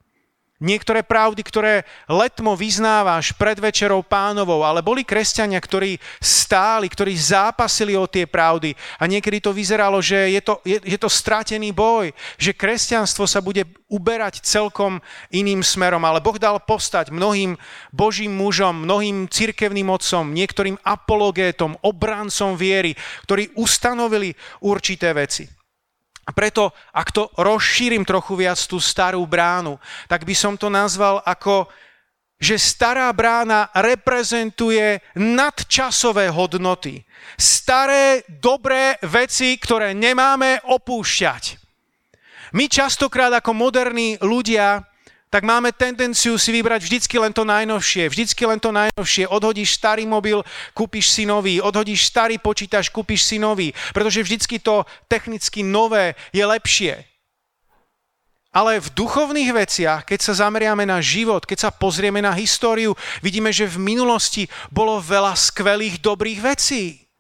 [0.66, 7.94] Niektoré pravdy, ktoré letmo vyznávaš pred večerou pánovou, ale boli kresťania, ktorí stáli, ktorí zápasili
[7.94, 12.10] o tie pravdy a niekedy to vyzeralo, že je to, je, je to stratený boj,
[12.42, 14.98] že kresťanstvo sa bude uberať celkom
[15.30, 17.54] iným smerom, ale Boh dal postať mnohým
[17.94, 22.98] božím mužom, mnohým cirkevným otcom, niektorým apologétom, obrancom viery,
[23.30, 24.34] ktorí ustanovili
[24.66, 25.55] určité veci.
[26.26, 29.78] A preto, ak to rozšírim trochu viac tú starú bránu,
[30.10, 31.70] tak by som to nazval ako,
[32.42, 37.06] že stará brána reprezentuje nadčasové hodnoty.
[37.38, 41.62] Staré, dobré veci, ktoré nemáme opúšťať.
[42.58, 44.82] My častokrát ako moderní ľudia
[45.36, 49.28] tak máme tendenciu si vybrať vždycky len to najnovšie, vždycky len to najnovšie.
[49.28, 50.40] Odhodíš starý mobil,
[50.72, 56.40] kúpiš si nový, odhodíš starý počítač, kúpiš si nový, pretože vždycky to technicky nové je
[56.40, 57.04] lepšie.
[58.56, 63.52] Ale v duchovných veciach, keď sa zameriame na život, keď sa pozrieme na históriu, vidíme,
[63.52, 67.12] že v minulosti bolo veľa skvelých, dobrých vecí.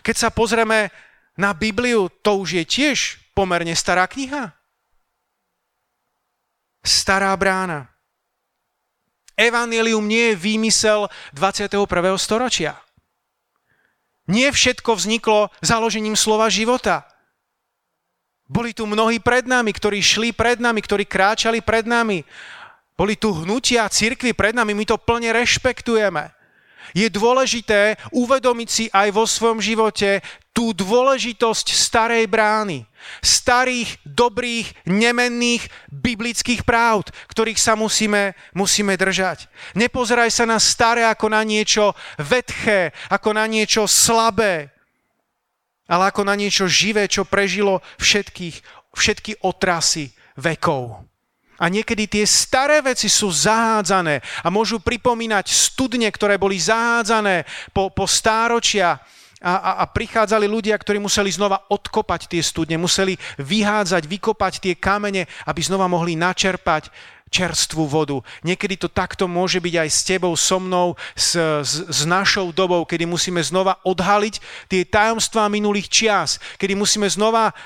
[0.00, 0.88] Keď sa pozrieme
[1.36, 4.61] na Bibliu, to už je tiež pomerne stará kniha
[6.82, 7.88] stará brána.
[9.38, 11.88] Evangelium nie je výmysel 21.
[12.20, 12.76] storočia.
[14.28, 17.08] Nie všetko vzniklo založením slova života.
[18.46, 22.20] Boli tu mnohí pred nami, ktorí šli pred nami, ktorí kráčali pred nami.
[22.92, 26.41] Boli tu hnutia cirkvy pred nami, my to plne rešpektujeme.
[26.90, 30.18] Je dôležité uvedomiť si aj vo svojom živote
[30.52, 32.84] tú dôležitosť starej brány.
[33.24, 39.48] Starých, dobrých, nemenných biblických práv, ktorých sa musíme, musíme držať.
[39.74, 44.70] Nepozeraj sa na staré ako na niečo vetché, ako na niečo slabé,
[45.88, 48.56] ale ako na niečo živé, čo prežilo všetkých,
[48.94, 51.11] všetky otrasy vekov.
[51.62, 57.86] A niekedy tie staré veci sú zahádzané a môžu pripomínať studne, ktoré boli zahádzané po,
[57.94, 58.98] po stáročia
[59.38, 64.74] a, a, a prichádzali ľudia, ktorí museli znova odkopať tie studne, museli vyhádzať, vykopať tie
[64.74, 66.90] kamene, aby znova mohli načerpať
[67.32, 68.20] čerstvú vodu.
[68.44, 71.32] Niekedy to takto môže byť aj s tebou, so mnou, s,
[71.64, 77.56] s, s našou dobou, kedy musíme znova odhaliť tie tajomstvá minulých čias, kedy musíme znova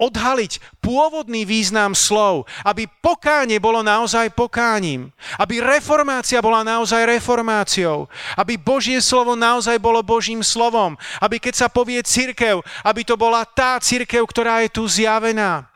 [0.00, 8.08] odhaliť pôvodný význam slov, aby pokánie bolo naozaj pokáním, aby reformácia bola naozaj reformáciou,
[8.40, 13.44] aby Božie slovo naozaj bolo Božím slovom, aby keď sa povie církev, aby to bola
[13.44, 15.68] tá církev, ktorá je tu zjavená.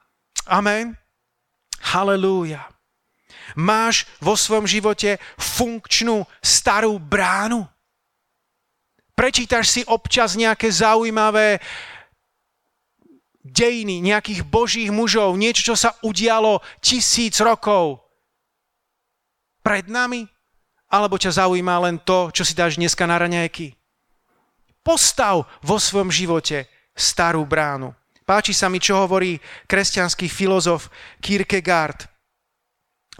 [0.49, 0.97] Amen.
[1.85, 2.65] Halelúja.
[3.55, 7.69] Máš vo svojom živote funkčnú starú bránu?
[9.15, 11.63] Prečítaš si občas nejaké zaujímavé
[13.45, 18.01] dejiny nejakých božích mužov, niečo, čo sa udialo tisíc rokov
[19.61, 20.25] pred nami?
[20.89, 23.77] Alebo ťa zaujíma len to, čo si dáš dneska na raňajky?
[24.81, 27.93] Postav vo svojom živote starú bránu.
[28.25, 29.37] Páči sa mi, čo hovorí
[29.69, 30.89] kresťanský filozof
[31.21, 32.09] Kierkegaard.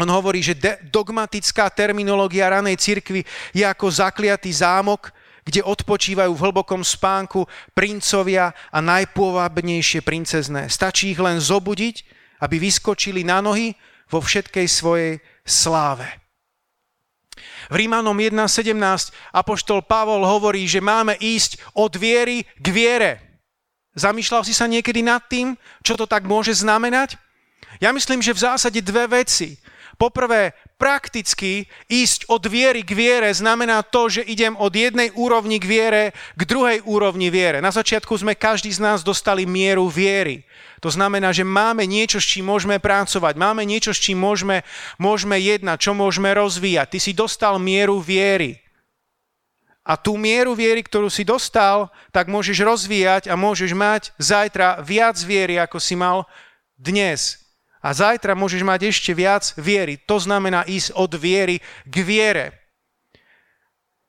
[0.01, 0.57] On hovorí, že
[0.89, 5.13] dogmatická terminológia ranej cirkvi je ako zakliatý zámok,
[5.44, 7.44] kde odpočívajú v hlbokom spánku
[7.76, 10.72] princovia a najpôvabnejšie princezné.
[10.72, 12.04] Stačí ich len zobudiť,
[12.40, 13.76] aby vyskočili na nohy
[14.09, 15.12] vo všetkej svojej
[15.44, 16.09] sláve.
[17.72, 18.76] V Rímanom 1.17
[19.33, 23.12] apoštol Pavol hovorí, že máme ísť od viery k viere.
[23.94, 27.16] Zamýšľal si sa niekedy nad tým, čo to tak môže znamenať?
[27.78, 29.57] Ja myslím, že v zásade dve veci.
[29.94, 35.66] Poprvé, prakticky ísť od viery k viere znamená to, že idem od jednej úrovni k
[35.70, 36.02] viere
[36.35, 37.62] k druhej úrovni viere.
[37.62, 40.42] Na začiatku sme každý z nás dostali mieru viery.
[40.83, 44.66] To znamená, že máme niečo, s čím môžeme pracovať, máme niečo, s čím môžeme,
[44.98, 46.90] môžeme jednať, čo môžeme rozvíjať.
[46.90, 48.61] Ty si dostal mieru viery.
[49.85, 55.20] A tú mieru viery, ktorú si dostal, tak môžeš rozvíjať a môžeš mať zajtra viac
[55.20, 56.24] viery, ako si mal
[56.80, 57.43] dnes
[57.85, 60.01] a zajtra môžeš mať ešte viac viery.
[60.09, 62.47] To znamená ísť od viery k viere.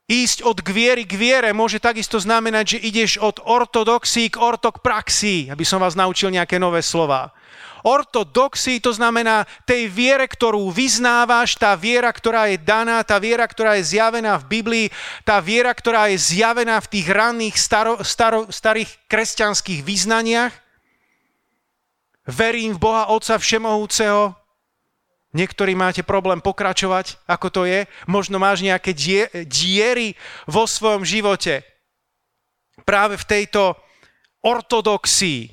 [0.06, 5.66] Ísť od viery k viere môže takisto znamenať, že ideš od ortodoxí k ortokpraxii, aby
[5.66, 7.34] som vás naučil nejaké nové slova.
[7.82, 13.78] Ortodoxii to znamená tej viere, ktorú vyznávaš, tá viera, ktorá je daná, tá viera, ktorá
[13.78, 14.86] je zjavená v Biblii,
[15.26, 20.65] tá viera, ktorá je zjavená v tých ranných staro, staro, starých kresťanských vyznaniach
[22.26, 24.34] verím v Boha Otca Všemohúceho.
[25.36, 27.84] Niektorí máte problém pokračovať, ako to je.
[28.08, 28.96] Možno máš nejaké
[29.46, 30.16] diery
[30.48, 31.62] vo svojom živote.
[32.82, 33.76] Práve v tejto
[34.42, 35.50] ortodoxii,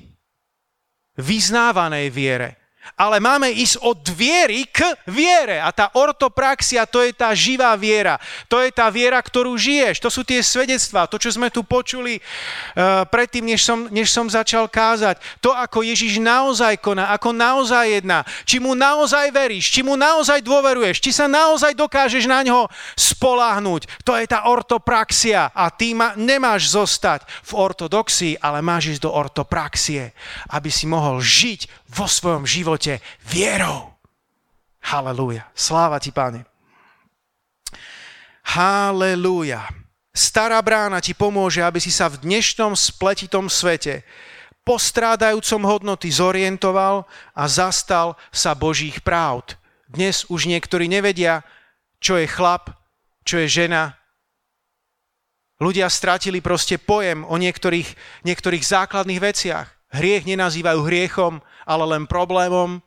[1.14, 2.63] vyznávanej viere
[2.94, 5.58] ale máme ísť od viery k viere.
[5.58, 8.20] A tá ortopraxia, to je tá živá viera.
[8.46, 9.98] To je tá viera, ktorú žiješ.
[10.04, 14.28] To sú tie svedectvá, to, čo sme tu počuli uh, predtým, než som, než som
[14.30, 15.18] začal kázať.
[15.42, 18.22] To, ako Ježiš naozaj koná, ako naozaj jedná.
[18.46, 24.06] Či mu naozaj veríš, či mu naozaj dôveruješ, či sa naozaj dokážeš na ňo spoláhnuť.
[24.06, 25.50] To je tá ortopraxia.
[25.50, 30.14] A ty ma, nemáš zostať v ortodoxii, ale máš ísť do ortopraxie,
[30.54, 32.73] aby si mohol žiť vo svojom živote
[33.22, 33.94] vierou.
[34.84, 35.48] Halelúja.
[35.54, 36.44] Sláva ti, páne.
[38.44, 39.64] Halelúja.
[40.14, 44.06] Stará brána ti pomôže, aby si sa v dnešnom spletitom svete
[44.64, 47.04] postrádajúcom hodnoty zorientoval
[47.36, 49.60] a zastal sa Božích právd.
[49.86, 51.44] Dnes už niektorí nevedia,
[52.00, 52.72] čo je chlap,
[53.22, 54.00] čo je žena.
[55.60, 57.94] Ľudia stratili proste pojem o niektorých,
[58.26, 59.68] niektorých základných veciach.
[59.94, 62.82] Hriech nenazývajú hriechom, ale len problémom.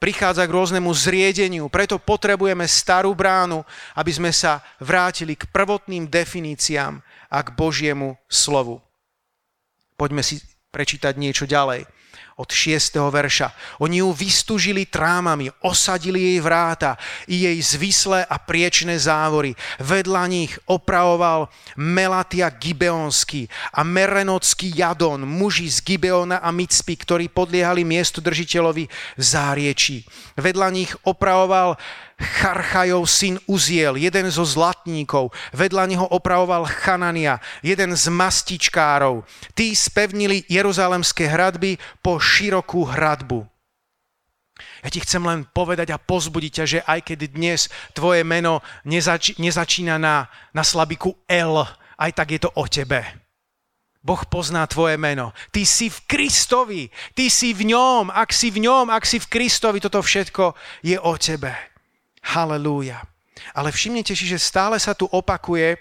[0.00, 3.60] Prichádza k rôznemu zriedeniu, preto potrebujeme starú bránu,
[3.92, 8.80] aby sme sa vrátili k prvotným definíciám a k Božiemu slovu.
[10.00, 10.40] Poďme si
[10.72, 11.84] prečítať niečo ďalej
[12.40, 12.96] od 6.
[13.12, 13.52] verša.
[13.84, 16.96] Oni ju vystužili trámami, osadili jej vráta
[17.28, 19.52] i jej zvislé a priečné závory.
[19.76, 23.44] Vedľa nich opravoval Melatia Gibeonský
[23.76, 30.08] a Merenocký Jadon, muži z Gibeona a Micpy, ktorí podliehali miestu držiteľovi v záriečí.
[30.40, 31.76] Vedľa nich opravoval
[32.20, 39.24] Charchajov syn Uziel, jeden zo zlatníkov, vedľa neho opravoval Chanania, jeden z mastičkárov.
[39.56, 43.48] Tí spevnili jeruzalemské hradby po širokú hradbu.
[44.84, 49.40] Ja ti chcem len povedať a pozbudiť ťa, že aj keď dnes tvoje meno nezač-
[49.40, 51.64] nezačína na, na slabiku L,
[51.96, 53.00] aj tak je to o tebe.
[54.00, 55.36] Boh pozná tvoje meno.
[55.52, 56.88] Ty si v Kristovi.
[57.12, 58.08] Ty si v ňom.
[58.08, 61.69] Ak si v ňom, ak si v Kristovi, toto všetko je o tebe.
[62.24, 63.00] Halelúja.
[63.56, 65.80] Ale všimnete si, že stále sa tu opakuje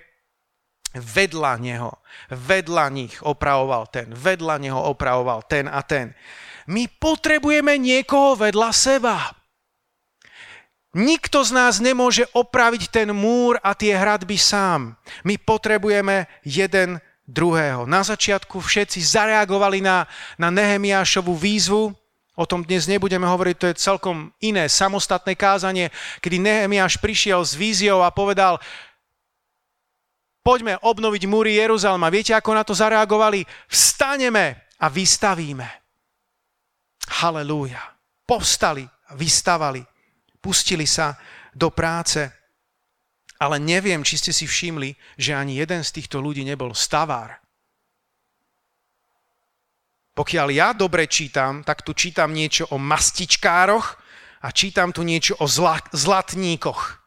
[0.95, 1.91] vedľa neho,
[2.33, 6.17] vedľa nich opravoval ten, vedľa neho opravoval ten a ten.
[6.69, 9.17] My potrebujeme niekoho vedľa seba.
[10.97, 14.97] Nikto z nás nemôže opraviť ten múr a tie hradby sám.
[15.21, 16.97] My potrebujeme jeden
[17.29, 17.85] druhého.
[17.85, 20.09] Na začiatku všetci zareagovali na,
[20.41, 21.93] na Nehemiášovú výzvu,
[22.39, 25.91] O tom dnes nebudeme hovoriť, to je celkom iné, samostatné kázanie,
[26.23, 28.63] kedy Nehemiáš prišiel s víziou a povedal,
[30.39, 32.07] poďme obnoviť múry Jeruzalema.
[32.07, 33.43] Viete, ako na to zareagovali?
[33.67, 35.67] Vstaneme a vystavíme.
[37.19, 37.83] Halelúja.
[38.23, 38.87] Povstali
[39.19, 39.83] vystavali.
[40.39, 41.19] Pustili sa
[41.51, 42.23] do práce.
[43.35, 47.35] Ale neviem, či ste si všimli, že ani jeden z týchto ľudí nebol stavár.
[50.13, 53.97] Pokiaľ ja dobre čítam, tak tu čítam niečo o mastičkároch
[54.43, 56.99] a čítam tu niečo o zla, zlatníkoch.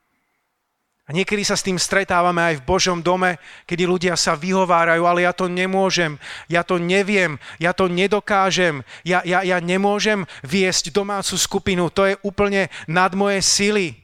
[1.02, 5.26] A niekedy sa s tým stretávame aj v Božom dome, kedy ľudia sa vyhovárajú, ale
[5.26, 6.14] ja to nemôžem,
[6.46, 12.14] ja to neviem, ja to nedokážem, ja, ja, ja nemôžem viesť domácu skupinu, to je
[12.22, 14.01] úplne nad moje sily.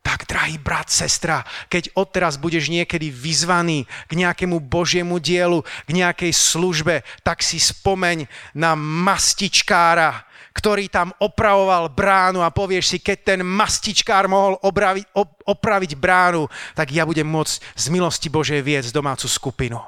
[0.00, 6.32] Tak, drahý brat, sestra, keď odteraz budeš niekedy vyzvaný k nejakému Božiemu dielu, k nejakej
[6.32, 8.24] službe, tak si spomeň
[8.56, 10.24] na mastičkára,
[10.56, 15.04] ktorý tam opravoval bránu a povieš si, keď ten mastičkár mohol obraviť,
[15.44, 19.78] opraviť bránu, tak ja budem môcť z milosti Božej viesť domácu skupinu.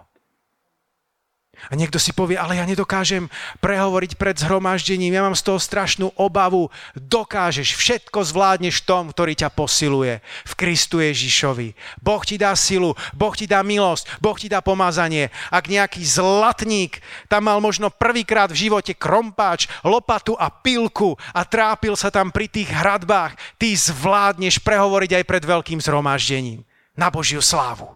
[1.71, 3.31] A niekto si povie, ale ja nedokážem
[3.63, 6.75] prehovoriť pred zhromaždením, ja mám z toho strašnú obavu.
[6.99, 11.79] Dokážeš, všetko zvládneš tom, ktorý ťa posiluje v Kristu Ježišovi.
[12.03, 15.31] Boh ti dá silu, Boh ti dá milosť, Boh ti dá pomazanie.
[15.55, 16.99] Ak nejaký zlatník
[17.31, 22.51] tam mal možno prvýkrát v živote krompáč, lopatu a pilku a trápil sa tam pri
[22.51, 26.67] tých hradbách, ty zvládneš prehovoriť aj pred veľkým zhromaždením
[26.99, 27.95] na Božiu slávu.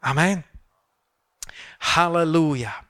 [0.00, 0.55] Amen.
[1.80, 2.86] Halelúja.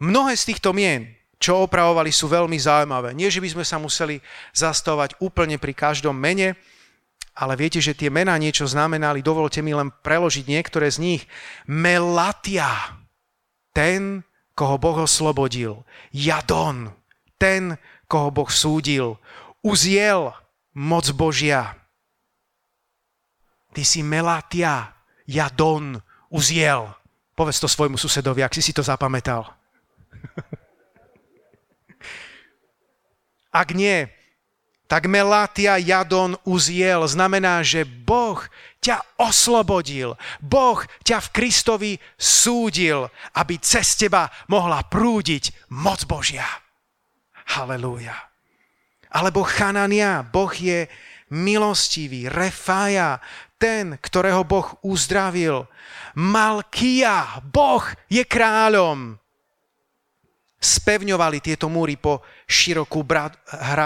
[0.00, 3.12] Mnohé z týchto mien, čo opravovali, sú veľmi zaujímavé.
[3.12, 4.20] Nie, že by sme sa museli
[4.56, 6.56] zastavovať úplne pri každom mene,
[7.36, 9.24] ale viete, že tie mená niečo znamenali.
[9.24, 11.22] Dovolte mi len preložiť niektoré z nich.
[11.64, 13.00] Melatia,
[13.72, 15.84] ten, koho Boh oslobodil.
[16.12, 16.92] Jadon,
[17.40, 19.16] ten, koho Boh súdil.
[19.64, 20.36] Uziel,
[20.76, 21.76] moc Božia.
[23.72, 24.92] Ty si Melatia,
[25.24, 26.94] Jadon, Uziel.
[27.34, 29.50] Povedz to svojmu susedovi, ak si si to zapamätal.
[33.62, 34.06] ak nie,
[34.90, 38.42] tak Melatia Jadon Uziel znamená, že Boh
[38.82, 40.18] ťa oslobodil.
[40.42, 43.06] Boh ťa v Kristovi súdil,
[43.38, 46.46] aby cez teba mohla prúdiť moc Božia.
[47.54, 48.18] Halelúja.
[49.14, 50.90] Alebo Chanania, Boh je
[51.30, 53.22] milostivý, Refája,
[53.60, 55.68] ten, ktorého Boh uzdravil.
[56.16, 59.20] Malkia, Boh je kráľom.
[60.60, 63.06] Spevňovali tieto múry po širokú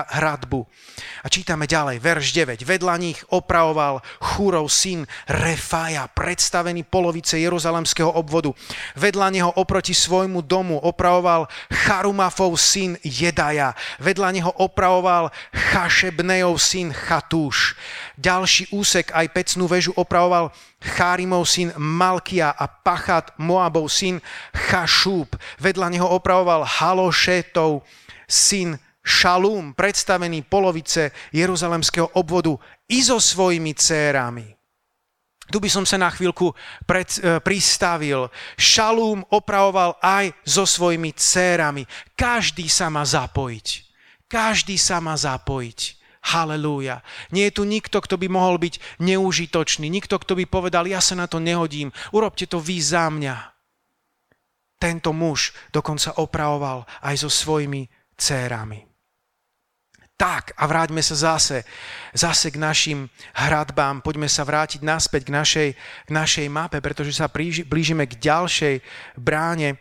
[0.09, 0.65] hradbu.
[1.21, 2.65] A čítame ďalej, verš 9.
[2.65, 8.57] Vedľa nich opravoval Chúrov syn Refája, predstavený polovice Jeruzalemského obvodu.
[8.97, 13.77] Vedľa neho oproti svojmu domu opravoval Charumafov syn Jedaja.
[14.01, 17.77] Vedľa neho opravoval Chašebnejov syn Chatúš.
[18.17, 20.55] Ďalší úsek aj pecnú väžu opravoval
[20.85, 24.21] Chárimov syn Malkia a Pachat Moabov syn
[24.53, 25.37] Chašúb.
[25.61, 27.85] Vedľa neho opravoval Halošetov
[28.29, 32.57] syn Šalúm, predstavený polovice Jeruzalemského obvodu
[32.89, 34.49] i so svojimi cérami.
[35.53, 36.57] Tu by som sa na chvíľku
[36.89, 38.33] pred, e, pristavil.
[38.57, 41.85] Šalúm opravoval aj so svojimi cérami.
[42.17, 43.85] Každý sa má zapojiť.
[44.25, 46.01] Každý sa má zapojiť.
[46.25, 47.05] Halelúja.
[47.29, 49.93] Nie je tu nikto, kto by mohol byť neužitočný.
[49.93, 51.93] Nikto, kto by povedal, ja sa na to nehodím.
[52.17, 53.53] Urobte to vy za mňa.
[54.81, 57.85] Tento muž dokonca opravoval aj so svojimi
[58.17, 58.95] cérami.
[60.15, 61.67] Tak, a vráťme sa zase,
[62.15, 63.99] zase k našim hradbám.
[63.99, 65.69] Poďme sa vrátiť naspäť k našej,
[66.07, 67.27] k našej mape, pretože sa
[67.67, 68.79] blížime k ďalšej
[69.19, 69.75] bráne.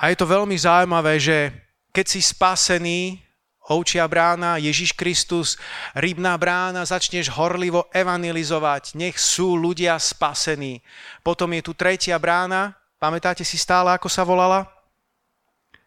[0.00, 1.52] A je to veľmi zaujímavé, že
[1.92, 3.20] keď si spasený,
[3.68, 5.60] ovčia brána, Ježiš Kristus,
[5.92, 10.80] rybná brána, začneš horlivo evangelizovať, nech sú ľudia spasení.
[11.20, 14.71] Potom je tu tretia brána, pamätáte si stále, ako sa volala?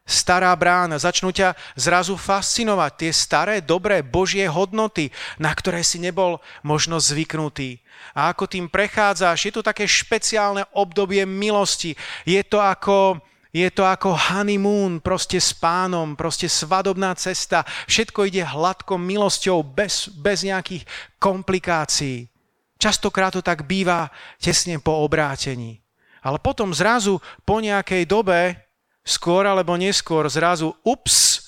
[0.06, 5.10] Stará brána, začnú ťa zrazu fascinovať tie staré, dobré Božie hodnoty,
[5.42, 7.82] na ktoré si nebol možno zvyknutý.
[8.14, 11.98] A ako tým prechádzaš, je to také špeciálne obdobie milosti.
[12.22, 13.18] Je to ako,
[13.50, 17.66] je to ako honeymoon, proste s pánom, proste svadobná cesta.
[17.90, 20.86] Všetko ide hladko milosťou, bez, bez nejakých
[21.18, 22.30] komplikácií.
[22.78, 25.82] Častokrát to tak býva tesne po obrátení.
[26.22, 28.65] Ale potom zrazu po nejakej dobe,
[29.06, 31.48] skôr alebo neskôr, zrazu ups,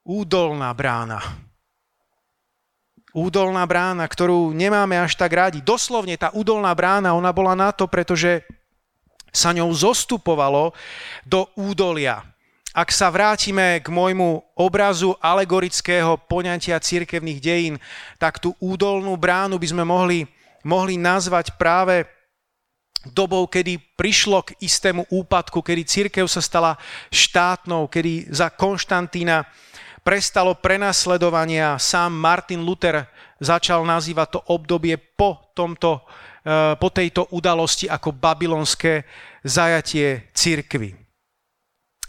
[0.00, 1.20] údolná brána.
[3.12, 5.60] Údolná brána, ktorú nemáme až tak rádi.
[5.60, 8.40] Doslovne tá údolná brána, ona bola na to, pretože
[9.30, 10.74] sa ňou zostupovalo
[11.26, 12.22] do údolia.
[12.70, 17.74] Ak sa vrátime k môjmu obrazu alegorického poňatia cirkevných dejín,
[18.14, 20.22] tak tú údolnú bránu by sme mohli,
[20.62, 22.06] mohli nazvať práve
[23.08, 26.76] dobou, kedy prišlo k istému úpadku, kedy církev sa stala
[27.08, 29.48] štátnou, kedy za Konštantína
[30.04, 31.80] prestalo prenasledovania.
[31.80, 33.08] Sám Martin Luther
[33.40, 36.04] začal nazývať to obdobie po tomto
[36.40, 39.04] Eh, po tejto udalosti ako babylonské
[39.44, 40.96] zajatie církvy.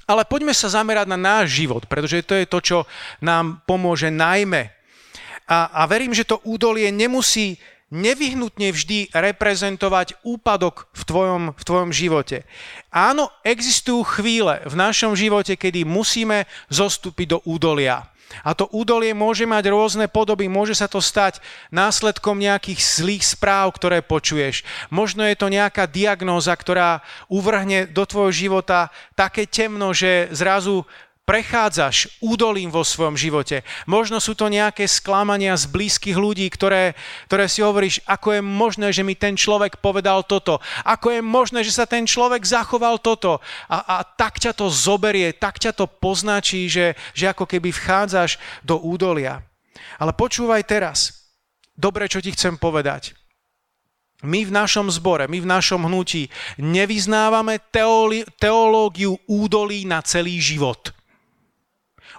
[0.08, 2.78] Ale poďme sa zamerať na náš život, pretože to je to, čo
[3.20, 4.72] nám pomôže najmä.
[5.52, 7.60] A, a verím, že to údolie nemusí
[7.92, 12.48] nevyhnutne vždy reprezentovať úpadok v tvojom, v tvojom živote.
[12.89, 18.08] Áno, existujú chvíle v našom živote, kedy musíme zostúpiť do údolia.
[18.48, 23.76] A to údolie môže mať rôzne podoby, môže sa to stať následkom nejakých zlých správ,
[23.76, 24.64] ktoré počuješ.
[24.88, 28.88] Možno je to nejaká diagnóza, ktorá uvrhne do tvojho života
[29.20, 30.88] také temno, že zrazu
[31.26, 33.61] prechádzaš údolím vo svojom živote.
[33.86, 36.97] Možno sú to nejaké sklamania z blízkych ľudí, ktoré,
[37.30, 41.61] ktoré si hovoríš, ako je možné, že mi ten človek povedal toto, ako je možné,
[41.61, 45.86] že sa ten človek zachoval toto a, a tak ťa to zoberie, tak ťa to
[45.86, 49.45] poznačí, že, že ako keby vchádzaš do údolia.
[50.01, 51.30] Ale počúvaj teraz,
[51.78, 53.13] dobre, čo ti chcem povedať.
[54.22, 56.30] My v našom zbore, my v našom hnutí
[56.61, 57.57] nevyznávame
[58.38, 60.93] teológiu údolí na celý život.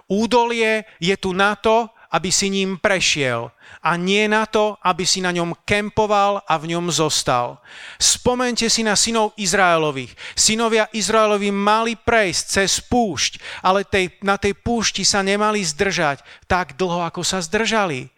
[0.07, 3.49] Údolie je tu na to, aby si ním prešiel
[3.81, 7.57] a nie na to, aby si na ňom kempoval a v ňom zostal.
[7.97, 10.13] Spomente si na synov Izraelových.
[10.37, 16.77] Synovia Izraelovi mali prejsť cez púšť, ale tej, na tej púšti sa nemali zdržať tak
[16.77, 18.13] dlho, ako sa zdržali.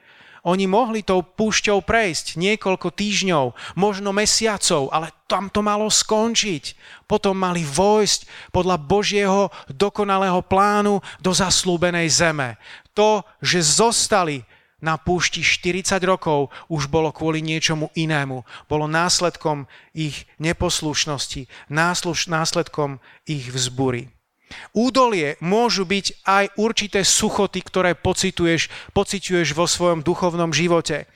[0.45, 6.77] Oni mohli tou púšťou prejsť niekoľko týždňov, možno mesiacov, ale tam to malo skončiť.
[7.09, 12.61] Potom mali vojsť podľa Božieho dokonalého plánu do zaslúbenej zeme.
[12.93, 14.45] To, že zostali
[14.85, 18.45] na púšti 40 rokov už bolo kvôli niečomu inému.
[18.69, 19.65] Bolo následkom
[19.97, 21.49] ich neposlušnosti,
[22.29, 24.14] následkom ich vzbury.
[24.75, 31.09] Údolie môžu byť aj určité suchoty, ktoré pocituješ, pociťuješ vo svojom duchovnom živote.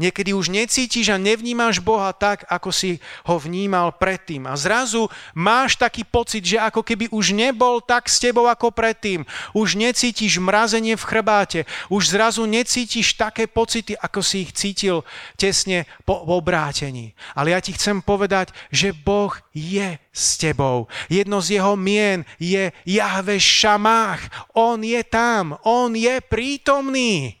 [0.00, 2.96] Niekedy už necítiš a nevnímaš Boha tak, ako si
[3.28, 4.48] ho vnímal predtým.
[4.48, 9.28] A zrazu máš taký pocit, že ako keby už nebol tak s tebou ako predtým.
[9.52, 11.60] Už necítiš mrazenie v chrbáte.
[11.92, 15.04] Už zrazu necítiš také pocity, ako si ich cítil
[15.36, 17.12] tesne po obrátení.
[17.36, 20.88] Ale ja ti chcem povedať, že Boh je s tebou.
[21.12, 24.48] Jedno z jeho mien je Jahve Šamách.
[24.56, 25.60] On je tam.
[25.68, 27.39] On je prítomný.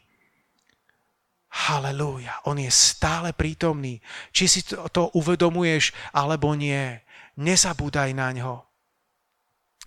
[1.50, 3.98] Halelúja, on je stále prítomný.
[4.30, 7.02] Či si to, to uvedomuješ, alebo nie.
[7.42, 8.54] Nezabúdaj na ňo.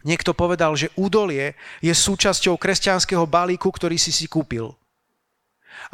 [0.04, 4.76] Niekto povedal, že údolie je súčasťou kresťanského balíku, ktorý si si kúpil.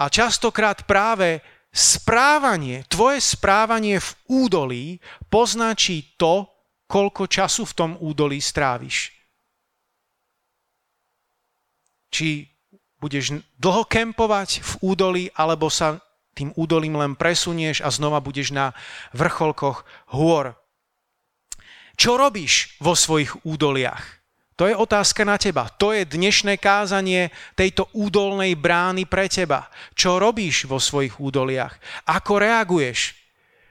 [0.01, 4.85] A častokrát práve správanie, tvoje správanie v údolí
[5.29, 6.49] poznačí to,
[6.89, 9.13] koľko času v tom údolí stráviš.
[12.09, 12.48] Či
[12.99, 16.03] budeš dlho kempovať v údolí, alebo sa
[16.35, 18.71] tým údolím len presunieš a znova budeš na
[19.11, 19.83] vrcholkoch
[20.15, 20.55] hôr.
[21.99, 24.19] Čo robíš vo svojich údoliach?
[24.55, 25.71] To je otázka na teba.
[25.79, 29.71] To je dnešné kázanie tejto údolnej brány pre teba.
[29.95, 31.79] Čo robíš vo svojich údoliach?
[32.07, 33.15] Ako reaguješ?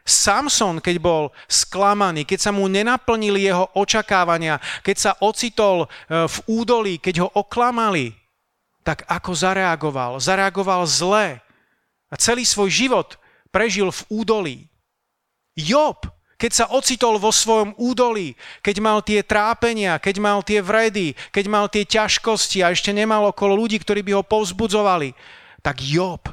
[0.09, 5.87] Samson, keď bol sklamaný, keď sa mu nenaplnili jeho očakávania, keď sa ocitol e,
[6.24, 8.16] v údolí, keď ho oklamali,
[8.89, 10.16] tak ako zareagoval?
[10.16, 11.45] Zareagoval zle
[12.09, 13.20] a celý svoj život
[13.53, 14.59] prežil v údolí.
[15.53, 16.09] Job,
[16.41, 18.32] keď sa ocitol vo svojom údolí,
[18.64, 23.28] keď mal tie trápenia, keď mal tie vredy, keď mal tie ťažkosti a ešte nemal
[23.28, 25.12] okolo ľudí, ktorí by ho povzbudzovali,
[25.61, 26.24] tak Job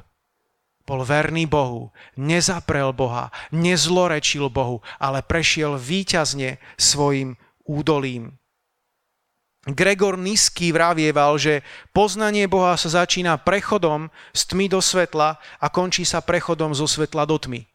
[0.86, 7.36] bol verný Bohu, nezaprel Boha, nezlorečil Bohu, ale prešiel výťazne svojim
[7.66, 8.38] údolím.
[9.66, 16.06] Gregor Nisky vravieval, že poznanie Boha sa začína prechodom z tmy do svetla a končí
[16.06, 17.66] sa prechodom zo svetla do tmy.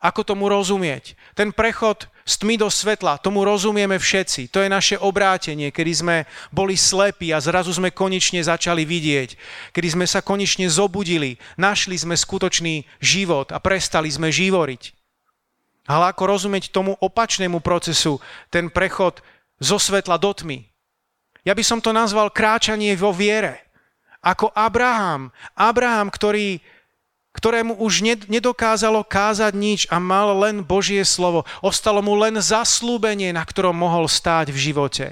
[0.00, 1.16] Ako tomu rozumieť?
[1.36, 4.48] Ten prechod z tmy do svetla, tomu rozumieme všetci.
[4.52, 6.16] To je naše obrátenie, kedy sme
[6.48, 9.36] boli slepí a zrazu sme konečne začali vidieť.
[9.76, 14.96] Kedy sme sa konečne zobudili, našli sme skutočný život a prestali sme živoriť.
[15.86, 18.18] Ale ako rozumieť tomu opačnému procesu,
[18.48, 19.20] ten prechod
[19.60, 20.75] zo svetla do tmy?
[21.46, 23.62] Ja by som to nazval kráčanie vo viere.
[24.18, 25.30] Ako Abraham.
[25.54, 26.58] Abraham, ktorý,
[27.38, 31.46] ktorému už nedokázalo kázať nič a mal len Božie slovo.
[31.62, 35.06] Ostalo mu len zaslúbenie, na ktorom mohol stáť v živote.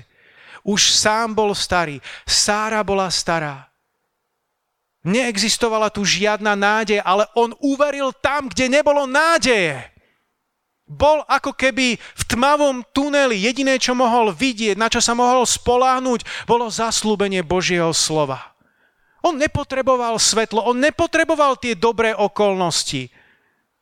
[0.66, 2.02] Už sám bol starý.
[2.26, 3.70] Sára bola stará.
[5.06, 9.93] Neexistovala tu žiadna nádej, ale on uveril tam, kde nebolo nádeje.
[10.84, 13.40] Bol ako keby v tmavom tuneli.
[13.40, 18.52] Jediné, čo mohol vidieť, na čo sa mohol spoláhnuť, bolo zaslúbenie Božieho slova.
[19.24, 23.08] On nepotreboval svetlo, on nepotreboval tie dobré okolnosti.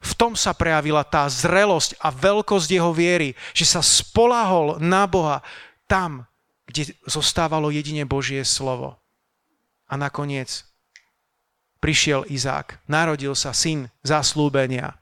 [0.03, 5.43] V tom sa prejavila tá zrelosť a veľkosť jeho viery, že sa spolahol na Boha
[5.91, 6.31] tam,
[6.71, 9.03] kde zostávalo jedine Božie slovo.
[9.91, 10.63] A nakoniec
[11.83, 15.02] prišiel Izák, narodil sa syn zaslúbenia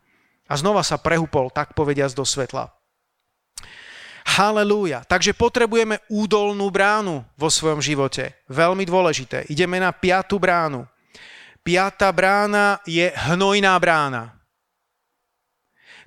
[0.50, 2.74] a znova sa prehupol, tak povediac, do svetla.
[4.26, 5.06] Halelúja.
[5.06, 8.34] Takže potrebujeme údolnú bránu vo svojom živote.
[8.50, 9.46] Veľmi dôležité.
[9.46, 10.84] Ideme na piatú bránu.
[11.62, 14.34] Piatá brána je hnojná brána.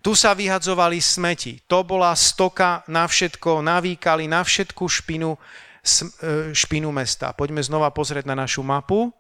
[0.04, 1.64] Tu sa vyhadzovali smeti.
[1.72, 5.40] To bola stoka na všetko, navíkali na všetku špinu,
[6.52, 7.32] špinu mesta.
[7.32, 9.16] Poďme znova pozrieť na našu mapu.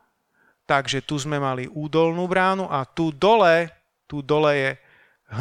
[0.63, 3.67] Takže tu sme mali údolnú bránu a tu dole,
[4.07, 4.71] tu dole je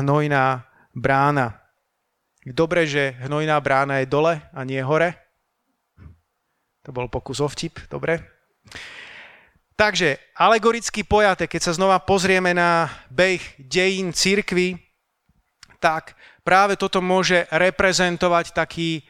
[0.00, 0.64] hnojná
[0.96, 1.60] brána.
[2.42, 5.14] Dobre, že hnojná brána je dole a nie hore.
[6.82, 8.18] To bol pokus o vtip, dobre.
[9.78, 14.78] Takže, alegoricky pojaté, keď sa znova pozrieme na beh dejín cirkvy,
[15.78, 16.14] tak
[16.46, 19.02] práve toto môže reprezentovať taký e,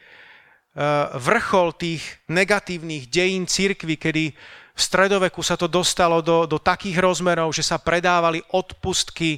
[1.17, 4.23] vrchol tých negatívnych dejín cirkvy, kedy
[4.73, 9.37] v stredoveku sa to dostalo do, do takých rozmerov, že sa predávali odpustky,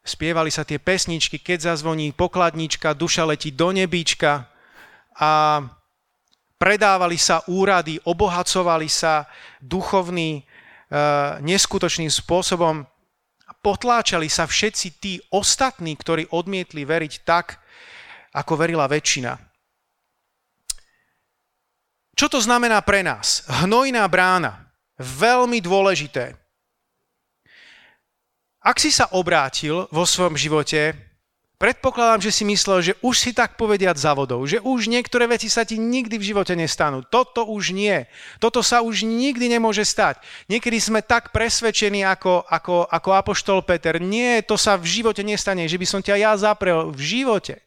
[0.00, 4.48] spievali sa tie pesničky, keď zazvoní pokladnička, duša letí do nebíčka
[5.20, 5.60] a
[6.56, 9.28] predávali sa úrady, obohacovali sa
[9.60, 10.42] duchovný, e,
[11.44, 12.88] neskutočným spôsobom.
[13.60, 17.60] Potláčali sa všetci tí ostatní, ktorí odmietli veriť tak,
[18.32, 19.36] ako verila väčšina.
[22.16, 23.44] Čo to znamená pre nás?
[23.64, 24.72] Hnojná brána.
[24.96, 26.39] Veľmi dôležité.
[28.60, 31.10] Ak si sa obrátil vo svojom živote
[31.60, 35.52] Predpokladám, že si myslel, že už si tak povediať za vodou, že už niektoré veci
[35.52, 37.04] sa ti nikdy v živote nestanú.
[37.04, 38.08] Toto už nie.
[38.40, 40.24] Toto sa už nikdy nemôže stať.
[40.48, 44.00] Niekedy sme tak presvedčení ako, ako, ako Apoštol Peter.
[44.00, 47.60] Nie, to sa v živote nestane, že by som ťa ja zaprel v živote.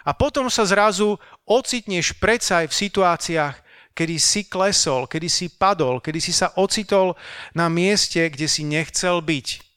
[0.00, 3.56] A potom sa zrazu ocitneš predsa aj v situáciách,
[3.92, 7.20] kedy si klesol, kedy si padol, kedy si sa ocitol
[7.52, 9.67] na mieste, kde si nechcel byť.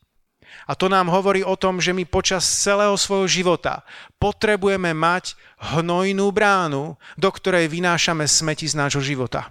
[0.70, 3.82] A to nám hovorí o tom, že my počas celého svojho života
[4.22, 5.34] potrebujeme mať
[5.78, 9.49] hnojnú bránu, do ktorej vynášame smeti z nášho života.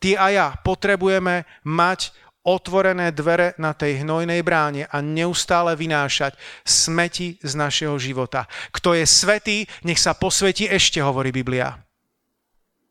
[0.00, 7.36] Ty a ja potrebujeme mať otvorené dvere na tej hnojnej bráne a neustále vynášať smeti
[7.44, 8.48] z našeho života.
[8.72, 11.76] Kto je svetý, nech sa posvetí ešte, hovorí Biblia.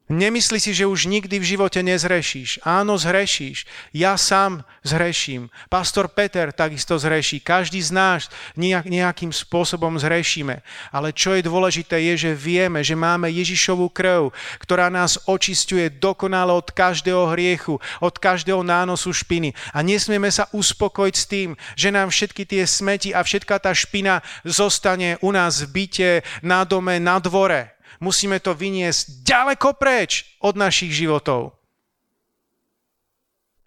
[0.10, 2.66] Nemyslí si, že už nikdy v živote nezhrešíš.
[2.66, 3.70] Áno, zhrešíš.
[3.94, 5.54] Ja sám zhreším.
[5.70, 7.38] Pastor Peter takisto zhreší.
[7.38, 8.26] Každý z nás
[8.58, 10.66] nejakým spôsobom zhrešíme.
[10.90, 16.58] Ale čo je dôležité, je, že vieme, že máme Ježišovú krv, ktorá nás očistuje dokonale
[16.58, 19.54] od každého hriechu, od každého nánosu špiny.
[19.78, 24.26] A nesmieme sa uspokojiť s tým, že nám všetky tie smeti a všetká tá špina
[24.42, 30.56] zostane u nás v byte, na dome, na dvore musíme to vyniesť ďaleko preč od
[30.56, 31.56] našich životov.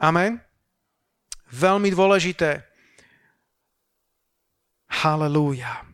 [0.02, 0.42] Amen?
[1.52, 2.64] Veľmi dôležité.
[4.92, 5.92] Halelúja.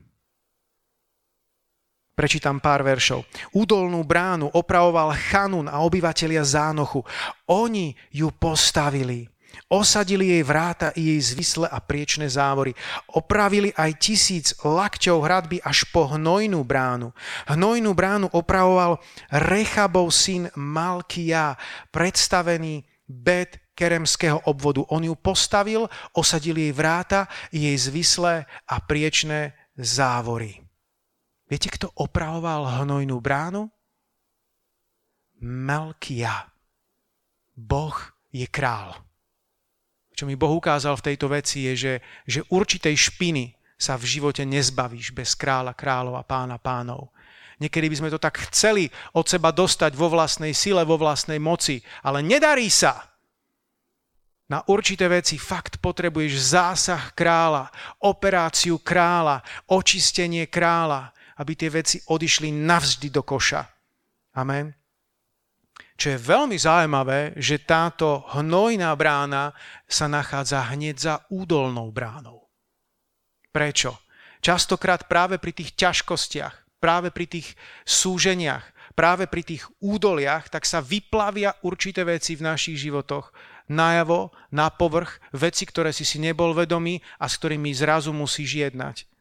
[2.19, 3.23] Prečítam pár veršov.
[3.55, 7.07] Údolnú bránu opravoval Chanun a obyvatelia Zánochu.
[7.47, 9.23] Oni ju postavili.
[9.69, 12.73] Osadili jej vráta i jej zvisle a priečné závory.
[13.13, 17.13] Opravili aj tisíc lakťov hradby až po hnojnú bránu.
[17.53, 18.97] Hnojnú bránu opravoval
[19.29, 21.61] Rechabov syn Malkia,
[21.93, 24.89] predstavený Bet Keremského obvodu.
[24.89, 25.85] On ju postavil,
[26.17, 30.65] osadil jej vráta, jej zvislé a priečné závory.
[31.45, 33.69] Viete, kto opravoval hnojnú bránu?
[35.45, 36.49] Melkia.
[37.53, 37.97] Boh
[38.33, 39.08] je král
[40.19, 41.95] čo mi Boh ukázal v tejto veci, je, že,
[42.27, 47.15] že určitej špiny sa v živote nezbavíš bez kráľa, kráľov a pána, pánov.
[47.63, 51.79] Niekedy by sme to tak chceli od seba dostať vo vlastnej sile, vo vlastnej moci,
[52.03, 52.99] ale nedarí sa.
[54.51, 57.71] Na určité veci fakt potrebuješ zásah kráľa,
[58.03, 63.63] operáciu kráľa, očistenie kráľa, aby tie veci odišli navždy do koša.
[64.35, 64.78] Amen.
[65.99, 69.51] Čo je veľmi zaujímavé, že táto hnojná brána
[69.91, 72.47] sa nachádza hneď za údolnou bránou.
[73.51, 73.99] Prečo?
[74.39, 78.63] Častokrát práve pri tých ťažkostiach, práve pri tých súženiach,
[78.95, 83.35] práve pri tých údoliach, tak sa vyplavia určité veci v našich životoch
[83.67, 89.18] najavo, na povrch, veci, ktoré si si nebol vedomý a s ktorými zrazu musíš jednať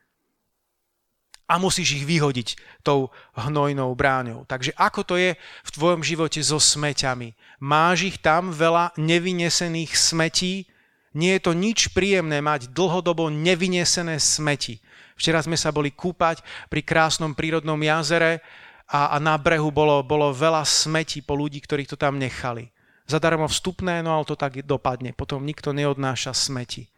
[1.48, 3.08] a musíš ich vyhodiť tou
[3.40, 4.44] hnojnou bráňou.
[4.44, 7.32] Takže ako to je v tvojom živote so smeťami?
[7.64, 10.68] Máš ich tam veľa nevynesených smetí?
[11.16, 14.84] Nie je to nič príjemné mať dlhodobo nevynesené smeti.
[15.16, 18.44] Včera sme sa boli kúpať pri krásnom prírodnom jazere
[18.92, 22.70] a, a na brehu bolo, bolo veľa smetí po ľudí, ktorí to tam nechali.
[23.08, 25.16] Zadarmo vstupné, no ale to tak dopadne.
[25.16, 26.92] Potom nikto neodnáša smeti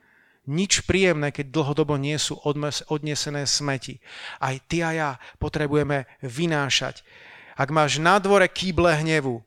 [0.50, 2.42] nič príjemné, keď dlhodobo nie sú
[2.90, 4.02] odnesené smeti.
[4.42, 7.06] Aj ty a ja potrebujeme vynášať.
[7.54, 9.46] Ak máš na dvore kýble hnevu,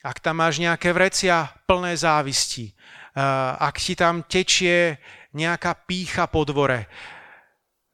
[0.00, 3.20] ak tam máš nejaké vrecia plné závisti, eh,
[3.60, 4.96] ak ti tam tečie
[5.36, 6.88] nejaká pícha po dvore,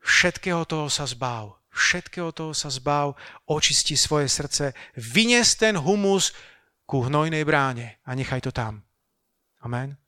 [0.06, 1.58] všetkého toho sa zbav.
[1.76, 3.12] všetkého toho sa zbav,
[3.44, 6.32] očisti svoje srdce, vynies ten humus
[6.88, 8.80] ku hnojnej bráne a nechaj to tam.
[9.60, 10.05] Amen.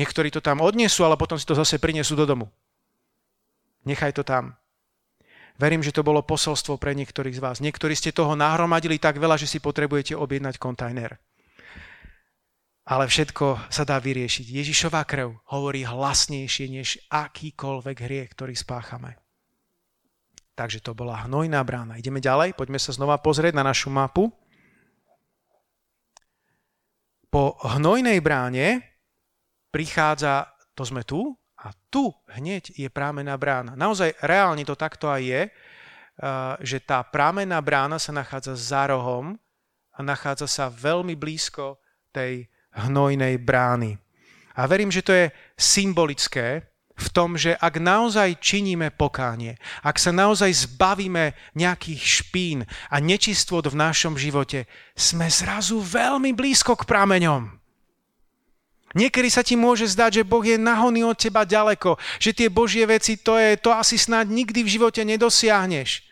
[0.00, 2.48] Niektorí to tam odnesú, ale potom si to zase prinesú do domu.
[3.84, 4.56] Nechaj to tam.
[5.60, 7.56] Verím, že to bolo posolstvo pre niektorých z vás.
[7.60, 11.20] Niektorí ste toho nahromadili tak veľa, že si potrebujete objednať kontajner.
[12.88, 14.46] Ale všetko sa dá vyriešiť.
[14.48, 19.20] Ježišová krv hovorí hlasnejšie než akýkoľvek hriech, ktorý spáchame.
[20.56, 22.00] Takže to bola hnojná brána.
[22.00, 24.32] Ideme ďalej, poďme sa znova pozrieť na našu mapu.
[27.28, 28.89] Po hnojnej bráne
[29.70, 33.76] prichádza, to sme tu, a tu hneď je prámená brána.
[33.76, 35.52] Naozaj reálne to takto aj je, eh,
[36.64, 39.36] že tá prámená brána sa nachádza za rohom
[39.92, 41.76] a nachádza sa veľmi blízko
[42.16, 44.00] tej hnojnej brány.
[44.56, 50.12] A verím, že to je symbolické v tom, že ak naozaj činíme pokánie, ak sa
[50.12, 52.58] naozaj zbavíme nejakých špín
[52.92, 57.59] a nečistôt v našom živote, sme zrazu veľmi blízko k prameňom.
[58.90, 62.82] Niekedy sa ti môže zdať, že Boh je nahony od teba ďaleko, že tie Božie
[62.90, 66.10] veci to je, to asi snad nikdy v živote nedosiahneš.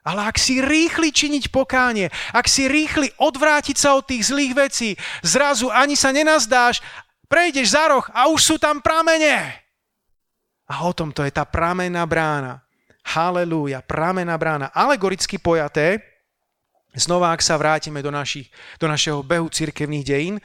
[0.00, 4.96] Ale ak si rýchli činiť pokánie, ak si rýchli odvrátiť sa od tých zlých vecí,
[5.20, 6.80] zrazu ani sa nenazdáš,
[7.28, 9.60] prejdeš za roh a už sú tam pramene.
[10.72, 12.64] A o tom to je tá pramená brána.
[13.12, 14.72] Halelúja, pramená brána.
[14.72, 16.09] Alegoricky pojaté,
[16.90, 18.50] Znova, ak sa vrátime do, našich,
[18.82, 20.36] do našeho behu cirkevných dejín,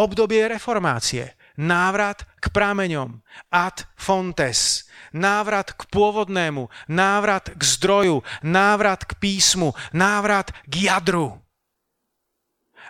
[0.00, 3.20] obdobie reformácie, návrat k prameňom,
[3.52, 11.36] ad fontes, návrat k pôvodnému, návrat k zdroju, návrat k písmu, návrat k jadru.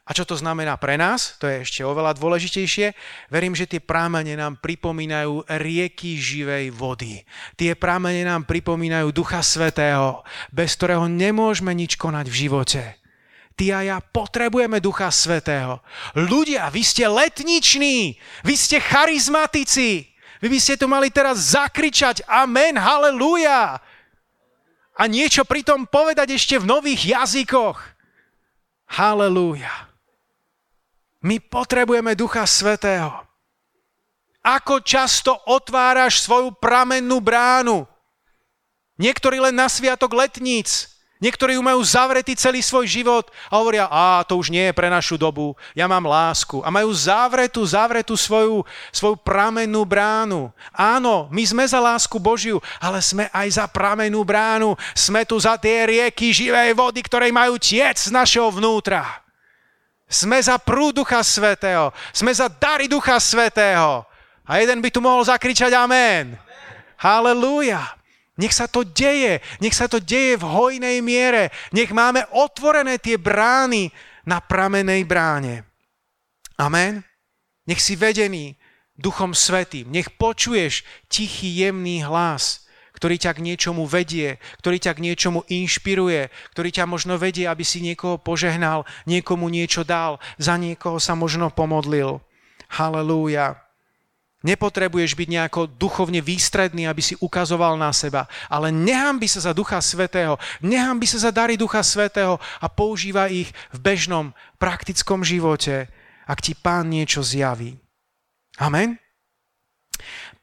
[0.07, 1.39] A čo to znamená pre nás?
[1.39, 2.95] To je ešte oveľa dôležitejšie.
[3.31, 7.23] Verím, že tie prámene nám pripomínajú rieky živej vody.
[7.55, 13.00] Tie prámene nám pripomínajú Ducha Svetého, bez ktorého nemôžeme nič konať v živote
[13.61, 15.85] ty a ja potrebujeme Ducha Svetého.
[16.17, 20.09] Ľudia, vy ste letniční, vy ste charizmatici.
[20.41, 23.77] Vy by ste tu mali teraz zakričať Amen, halleluja.
[24.97, 27.77] A niečo pritom povedať ešte v nových jazykoch.
[28.97, 29.93] Halleluja.
[31.21, 33.13] My potrebujeme Ducha Svetého.
[34.41, 37.85] Ako často otváraš svoju pramennú bránu?
[38.97, 41.00] Niektorí len na sviatok letníc.
[41.21, 44.89] Niektorí ju majú zavretý celý svoj život a hovoria, a to už nie je pre
[44.89, 46.65] našu dobu, ja mám lásku.
[46.65, 50.49] A majú zavretú, zavretú svoju, svoju pramennú bránu.
[50.73, 54.81] Áno, my sme za lásku Božiu, ale sme aj za pramennú bránu.
[54.97, 59.21] Sme tu za tie rieky živej vody, ktoré majú tiec z našeho vnútra.
[60.09, 61.93] Sme za prúd Ducha Svetého.
[62.17, 64.09] Sme za dary Ducha Svetého.
[64.49, 66.33] A jeden by tu mohol zakričať amen.
[66.97, 68.00] Halelúja.
[68.41, 73.21] Nech sa to deje, nech sa to deje v hojnej miere, nech máme otvorené tie
[73.21, 73.93] brány
[74.25, 75.69] na pramenej bráne.
[76.57, 77.05] Amen.
[77.69, 78.57] Nech si vedený
[78.97, 82.65] Duchom Svetým, nech počuješ tichý, jemný hlas,
[82.97, 87.65] ktorý ťa k niečomu vedie, ktorý ťa k niečomu inšpiruje, ktorý ťa možno vedie, aby
[87.65, 92.21] si niekoho požehnal, niekomu niečo dal, za niekoho sa možno pomodlil.
[92.69, 93.70] Halelúja.
[94.41, 98.73] Nepotrebuješ byť nejako duchovne výstredný, aby si ukazoval na seba, ale
[99.21, 100.41] by sa za Ducha Svetého,
[100.97, 105.93] by sa za dary Ducha Svetého a používa ich v bežnom, praktickom živote,
[106.25, 107.77] ak ti Pán niečo zjaví.
[108.57, 108.97] Amen?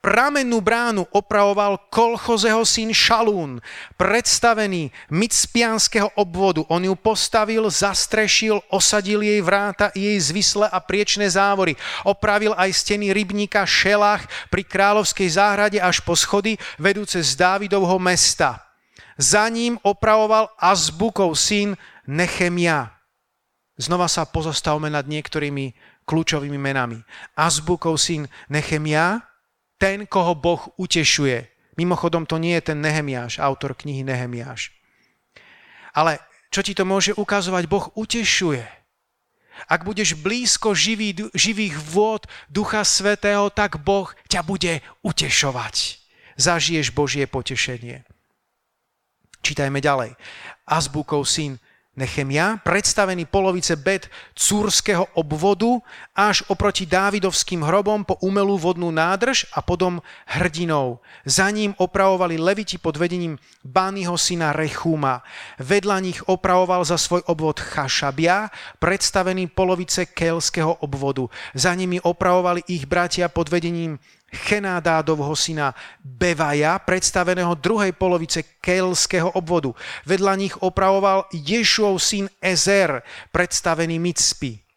[0.08, 3.60] Pramennú bránu opravoval Kolchozeho syn Šalún,
[4.00, 6.64] predstavený Micpianského obvodu.
[6.72, 11.76] On ju postavil, zastrešil, osadil jej vráta, jej zvisle a priečné závory.
[12.08, 18.64] Opravil aj steny rybníka Šelach pri kráľovskej záhrade až po schody vedúce z Dávidovho mesta.
[19.20, 21.76] Za ním opravoval Azbukov syn
[22.08, 22.96] Nechemia.
[23.76, 25.76] Znova sa pozostavme nad niektorými
[26.08, 27.04] kľúčovými menami.
[27.36, 29.27] Azbukov syn Nechemia,
[29.78, 31.48] ten, koho Boh utešuje.
[31.78, 34.74] Mimochodom, to nie je ten Nehemiáš, autor knihy Nehemiáš.
[35.94, 36.18] Ale
[36.50, 37.64] čo ti to môže ukazovať?
[37.70, 38.66] Boh utešuje.
[39.66, 45.98] Ak budeš blízko živý, živých vôd Ducha Svetého, tak Boh ťa bude utešovať.
[46.38, 48.06] Zažiješ Božie potešenie.
[49.42, 50.14] Čítajme ďalej.
[50.70, 51.58] Azbukov syn
[51.98, 54.06] Nechemia, predstavený polovice bed
[54.38, 55.82] Cúrského obvodu
[56.14, 61.02] až oproti Dávidovským hrobom po umelú vodnú nádrž a potom hrdinou.
[61.26, 65.26] Za ním opravovali leviti pod vedením Bányho syna Rechúma.
[65.58, 71.26] Vedľa nich opravoval za svoj obvod Chašabia, predstavený polovice Kelského obvodu.
[71.58, 73.98] Za nimi opravovali ich bratia pod vedením
[74.28, 75.72] Chenádádovho syna
[76.04, 79.72] Bevaja, predstaveného druhej polovice kelského obvodu.
[80.04, 84.68] Vedľa nich opravoval Ješuov syn Ezer, predstavený Micpy.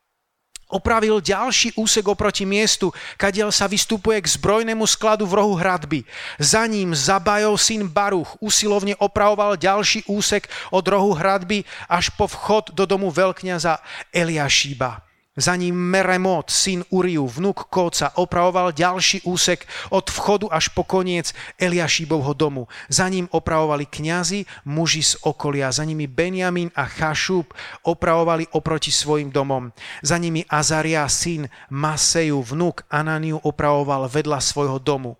[0.70, 6.06] Opravil ďalší úsek oproti miestu, kadiaľ sa vystupuje k zbrojnému skladu v rohu hradby.
[6.38, 12.70] Za ním Zabajov syn Baruch usilovne opravoval ďalší úsek od rohu hradby až po vchod
[12.70, 13.82] do domu veľkňaza
[14.14, 15.09] Eliašíba.
[15.40, 21.32] Za ním Meremot, syn Uriu, vnuk Kóca, opravoval ďalší úsek od vchodu až po koniec
[21.56, 22.68] Eliašíbovho domu.
[22.92, 25.72] Za ním opravovali kňazi, muži z okolia.
[25.72, 27.56] Za nimi Benjamin a Chašub
[27.88, 29.72] opravovali oproti svojim domom.
[30.04, 35.16] Za nimi Azaria, syn Maseju, vnuk Ananiu opravoval vedľa svojho domu.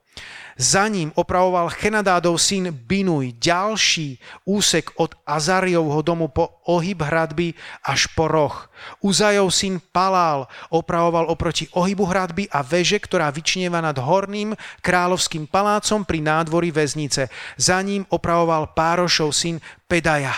[0.61, 8.13] Za ním opravoval Chenadádov syn Binuj ďalší úsek od Azariovho domu po ohyb hradby až
[8.13, 8.69] po roh.
[9.01, 14.53] Uzajov syn Palál opravoval oproti ohybu hradby a veže, ktorá vyčnieva nad horným
[14.85, 17.33] kráľovským palácom pri nádvorí väznice.
[17.57, 20.37] Za ním opravoval Párošov syn Pedaja.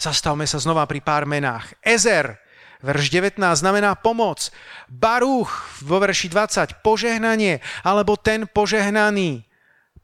[0.00, 1.76] Zastavme sa znova pri pár menách.
[1.84, 2.47] Ezer,
[2.78, 4.54] Verš 19 znamená pomoc.
[4.86, 9.42] Baruch vo verši 20 požehnanie alebo ten požehnaný.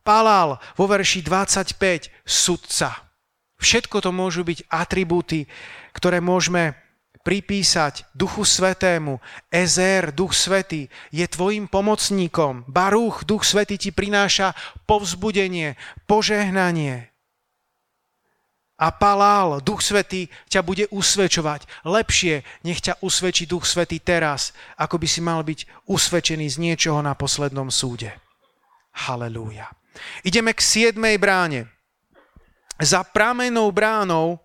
[0.03, 3.09] Palal vo verši 25 sudca.
[3.63, 5.47] Všetko to môžu byť atribúty,
[5.95, 6.75] ktoré môžeme
[7.25, 9.23] pripísať Duchu Svetému.
[9.49, 12.69] Ezer, Duch Svetý, je tvojim pomocníkom.
[12.69, 14.53] Baruch, Duch Svetý ti prináša
[14.85, 17.14] povzbudenie, požehnanie
[18.75, 21.87] a palál, Duch Svetý ťa bude usvedčovať.
[21.87, 26.99] Lepšie nech ťa usvedčí Duch Svetý teraz, ako by si mal byť usvedčený z niečoho
[26.99, 28.11] na poslednom súde.
[29.07, 29.71] Halelúja.
[30.27, 31.71] Ideme k siedmej bráne.
[32.83, 34.43] Za pramenou bránou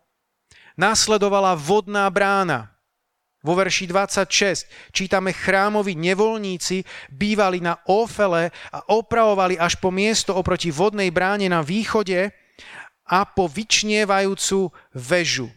[0.77, 2.69] následovala vodná brána.
[3.41, 10.69] Vo verši 26 čítame chrámovi nevolníci bývali na Ofele a opravovali až po miesto oproti
[10.69, 12.29] vodnej bráne na východe,
[13.09, 15.49] a po vyčnievajúcu väžu.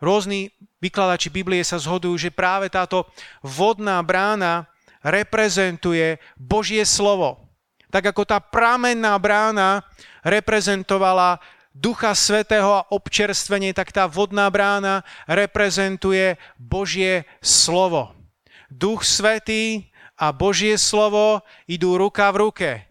[0.00, 0.48] Rôzni
[0.80, 3.04] vykladači Biblie sa zhodujú, že práve táto
[3.44, 4.64] vodná brána
[5.04, 7.52] reprezentuje Božie slovo.
[7.92, 9.84] Tak ako tá pramenná brána
[10.24, 11.36] reprezentovala
[11.76, 18.16] Ducha Svetého a občerstvenie, tak tá vodná brána reprezentuje Božie slovo.
[18.72, 22.89] Duch Svetý a Božie slovo idú ruka v ruke.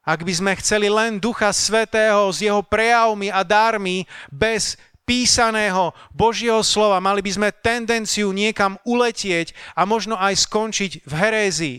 [0.00, 4.80] Ak by sme chceli len Ducha Svetého s jeho prejavmi a dármi bez
[5.10, 11.78] písaného Božieho slova, mali by sme tendenciu niekam uletieť a možno aj skončiť v herézii.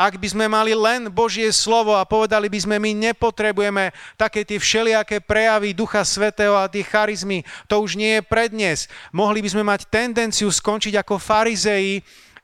[0.00, 4.56] Ak by sme mali len Božie slovo a povedali by sme, my nepotrebujeme také tie
[4.56, 8.88] všelijaké prejavy Ducha Svetého a tie charizmy, to už nie je prednes.
[9.12, 12.00] Mohli by sme mať tendenciu skončiť ako farizei,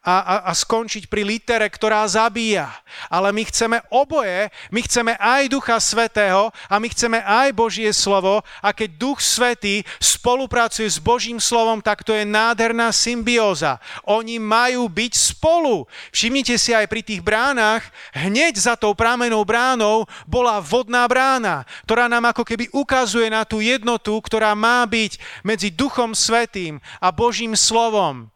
[0.06, 2.70] a, a, a skončiť pri litere, ktorá zabíja.
[3.10, 8.46] Ale my chceme oboje, my chceme aj Ducha Svetého a my chceme aj Božie slovo
[8.62, 13.82] a keď Duch Svetý spolupracuje s Božím slovom, tak to je nádherná symbióza.
[14.06, 15.90] Oni majú byť spolu.
[16.14, 17.82] Všimnite si aj pri tých bránach,
[18.14, 23.58] hneď za tou prámenou bránou bola vodná brána, ktorá nám ako keby ukazuje na tú
[23.58, 28.30] jednotu, ktorá má byť medzi Duchom Svetým a Božím slovom.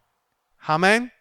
[0.67, 1.20] Amen.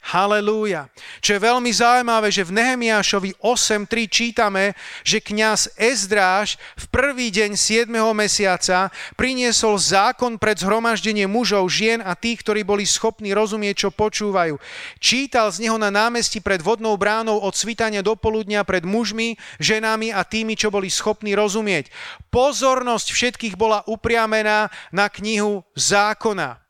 [0.00, 0.88] Halelúja.
[1.20, 4.72] Čo je veľmi zaujímavé, že v Nehemiášovi 8.3 čítame,
[5.04, 7.92] že kňaz Ezdráš v prvý deň 7.
[8.16, 14.56] mesiaca priniesol zákon pred zhromaždenie mužov, žien a tých, ktorí boli schopní rozumieť, čo počúvajú.
[14.96, 20.16] Čítal z neho na námestí pred vodnou bránou od svitania do poludnia pred mužmi, ženami
[20.16, 21.92] a tými, čo boli schopní rozumieť.
[22.32, 26.69] Pozornosť všetkých bola upriamená na knihu zákona.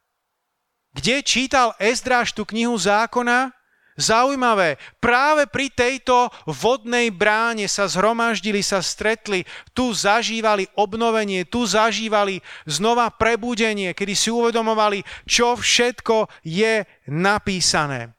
[0.90, 3.54] Kde čítal Ezdráš tú knihu zákona?
[4.00, 9.44] Zaujímavé, práve pri tejto vodnej bráne sa zhromaždili, sa stretli,
[9.76, 18.16] tu zažívali obnovenie, tu zažívali znova prebudenie, kedy si uvedomovali, čo všetko je napísané.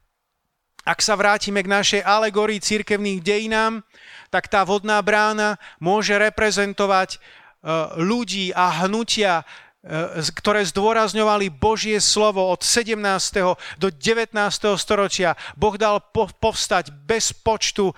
[0.85, 3.81] Ak sa vrátime k našej alegorii církevných dejinám,
[4.29, 7.19] tak tá vodná brána môže reprezentovať e,
[8.01, 9.45] ľudí a hnutia,
[10.37, 13.01] ktoré zdôrazňovali Božie slovo od 17.
[13.81, 14.37] do 19.
[14.77, 15.33] storočia.
[15.57, 17.93] Boh dal povstať bez počtu e,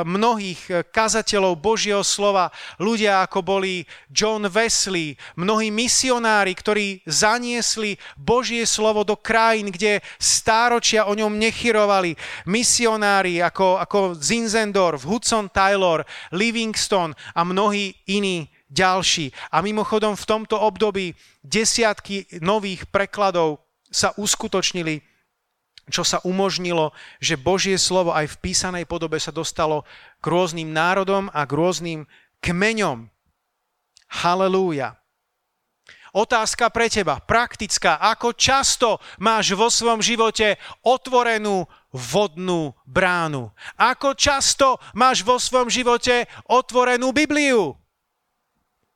[0.00, 2.48] mnohých e, kazateľov Božieho slova.
[2.80, 11.04] Ľudia ako boli John Wesley, mnohí misionári, ktorí zaniesli Božie slovo do krajín, kde stáročia
[11.04, 12.16] o ňom nechyrovali.
[12.48, 16.00] Misionári ako, ako Zinzendorf, Hudson Taylor,
[16.32, 19.30] Livingston a mnohí iní ďalší.
[19.54, 25.02] A mimochodom v tomto období desiatky nových prekladov sa uskutočnili
[25.86, 26.90] čo sa umožnilo,
[27.22, 29.86] že Božie slovo aj v písanej podobe sa dostalo
[30.18, 32.00] k rôznym národom a k rôznym
[32.42, 33.06] kmeňom.
[34.10, 34.98] Halelúja.
[36.16, 38.00] Otázka pre teba, praktická.
[38.00, 43.52] Ako často máš vo svojom živote otvorenú vodnú bránu?
[43.76, 47.76] Ako často máš vo svojom živote otvorenú Bibliu?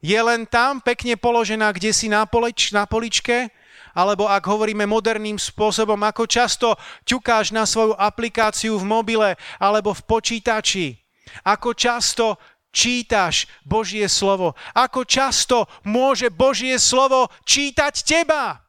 [0.00, 3.52] Je len tam pekne položená, kde si na, polič, na poličke?
[3.92, 6.68] Alebo ak hovoríme moderným spôsobom, ako často
[7.04, 9.30] ťukáš na svoju aplikáciu v mobile
[9.60, 10.96] alebo v počítači?
[11.44, 12.40] Ako často
[12.70, 14.54] čítaš Božie slovo.
[14.72, 18.62] Ako často môže Božie slovo čítať teba.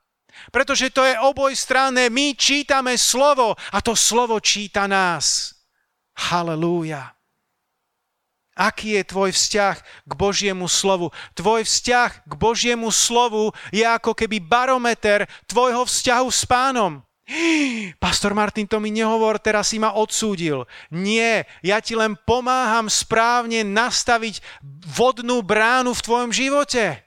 [0.50, 2.10] Pretože to je oboj strany.
[2.10, 5.54] My čítame slovo a to slovo číta nás.
[6.18, 7.21] Halelúja.
[8.52, 11.08] Aký je tvoj vzťah k Božiemu slovu?
[11.32, 17.00] Tvoj vzťah k Božiemu slovu je ako keby barometer tvojho vzťahu s pánom.
[18.04, 20.68] Pastor Martin, to mi nehovor, teraz si ma odsúdil.
[20.92, 24.44] Nie, ja ti len pomáham správne nastaviť
[24.84, 27.00] vodnú bránu v tvojom živote.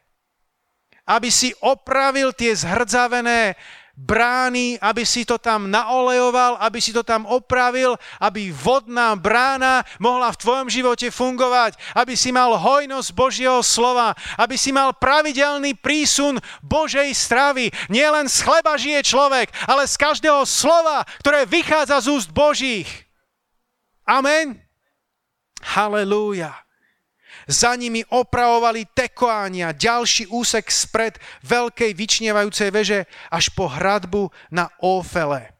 [1.04, 3.60] Aby si opravil tie zhrdzavené
[3.94, 10.34] brány, aby si to tam naolejoval, aby si to tam opravil, aby vodná brána mohla
[10.34, 16.42] v tvojom živote fungovať, aby si mal hojnosť Božieho slova, aby si mal pravidelný prísun
[16.58, 17.70] Božej stravy.
[17.86, 22.90] Nie len z chleba žije človek, ale z každého slova, ktoré vychádza z úst Božích.
[24.04, 24.58] Amen.
[25.64, 26.63] Halelúja
[27.48, 35.54] za nimi opravovali tekoánia, ďalší úsek spred veľkej vyčnievajúcej veže až po hradbu na Ófele.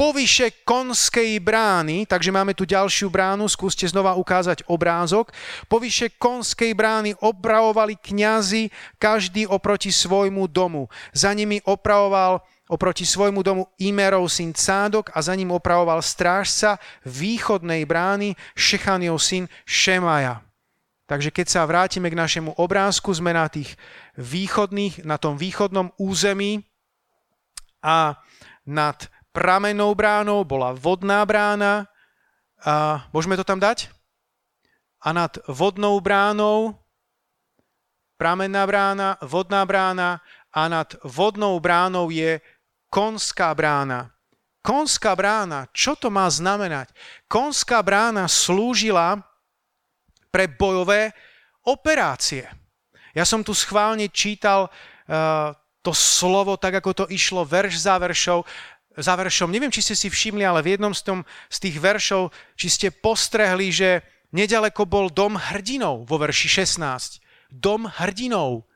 [0.00, 5.28] Povyše konskej brány, takže máme tu ďalšiu bránu, skúste znova ukázať obrázok.
[5.68, 10.88] Povyše konskej brány opravovali kňazi, každý oproti svojmu domu.
[11.12, 12.40] Za nimi opravoval
[12.72, 19.52] oproti svojmu domu Imerov syn Cádok a za ním opravoval strážca východnej brány Šechaniov syn
[19.68, 20.40] Šemaja.
[21.10, 23.74] Takže keď sa vrátime k našemu obrázku, sme na tých
[24.14, 26.62] východných, na tom východnom území
[27.82, 28.14] a
[28.62, 31.90] nad pramenou bránou bola vodná brána.
[32.62, 33.90] A môžeme to tam dať?
[35.02, 36.78] A nad vodnou bránou
[38.14, 40.22] pramenná brána, vodná brána
[40.54, 42.38] a nad vodnou bránou je
[42.86, 44.14] konská brána.
[44.62, 46.94] Konská brána, čo to má znamenať?
[47.26, 49.26] Konská brána slúžila
[50.30, 51.12] pre bojové
[51.66, 52.46] operácie.
[53.12, 55.52] Ja som tu schválne čítal uh,
[55.82, 58.46] to slovo tak, ako to išlo verš za veršou,
[58.94, 59.50] za veršom.
[59.50, 61.18] Neviem, či ste si všimli, ale v jednom z, tom,
[61.50, 67.18] z tých veršov, či ste postrehli, že nedaleko bol dom hrdinov vo verši 16.
[67.50, 68.70] Dom hrdinov.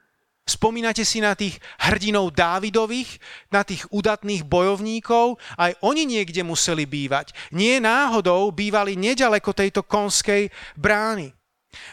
[0.45, 3.17] Spomínate si na tých hrdinov Dávidových,
[3.49, 5.41] na tých udatných bojovníkov?
[5.57, 7.33] Aj oni niekde museli bývať.
[7.57, 11.33] Nie náhodou bývali nedaleko tejto konskej brány.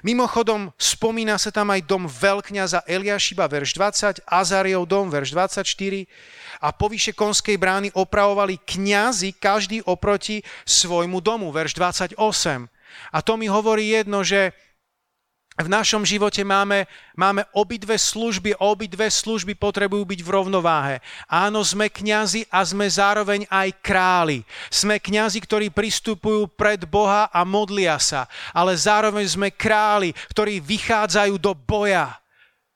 [0.02, 5.66] Mimochodom, spomína sa tam aj dom veľkňaza Eliašiba, verš 20, Azariov dom, verš 24
[6.62, 12.18] a po vyše konskej brány opravovali kňazi, každý oproti svojmu domu, verš 28.
[13.12, 14.54] A to mi hovorí jedno, že
[15.66, 16.86] v našom živote máme,
[17.18, 20.96] máme obidve služby, obidve služby potrebujú byť v rovnováhe.
[21.26, 24.46] Áno, sme kňazi a sme zároveň aj králi.
[24.70, 31.42] Sme kňazi, ktorí pristupujú pred Boha a modlia sa, ale zároveň sme králi, ktorí vychádzajú
[31.42, 32.21] do boja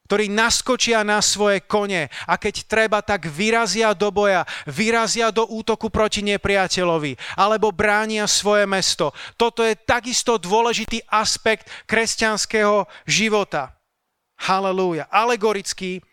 [0.05, 5.89] ktorí naskočia na svoje kone a keď treba, tak vyrazia do boja, vyrazia do útoku
[5.89, 9.11] proti nepriateľovi alebo bránia svoje mesto.
[9.35, 13.73] Toto je takisto dôležitý aspekt kresťanského života.
[14.35, 15.07] Halelúja.
[15.09, 16.03] Alegoricky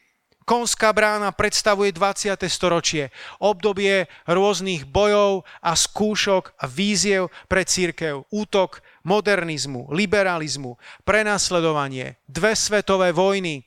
[0.43, 2.35] Konská brána predstavuje 20.
[2.51, 12.59] storočie, obdobie rôznych bojov a skúšok a víziev pre církev, útok modernizmu, liberalizmu, prenasledovanie, dve
[12.59, 13.63] svetové vojny,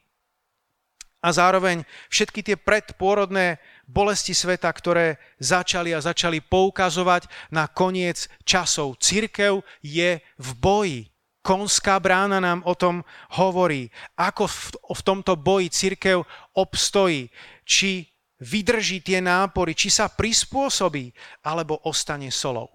[1.25, 1.81] a zároveň
[2.13, 3.57] všetky tie predpôrodné
[3.89, 9.01] bolesti sveta, ktoré začali a začali poukazovať na koniec časov.
[9.01, 11.01] Cirkev je v boji.
[11.41, 13.01] Konská brána nám o tom
[13.41, 13.89] hovorí.
[14.13, 14.45] Ako
[14.93, 17.33] v, tomto boji cirkev obstojí.
[17.65, 18.05] Či
[18.37, 21.09] vydrží tie nápory, či sa prispôsobí,
[21.41, 22.69] alebo ostane solou.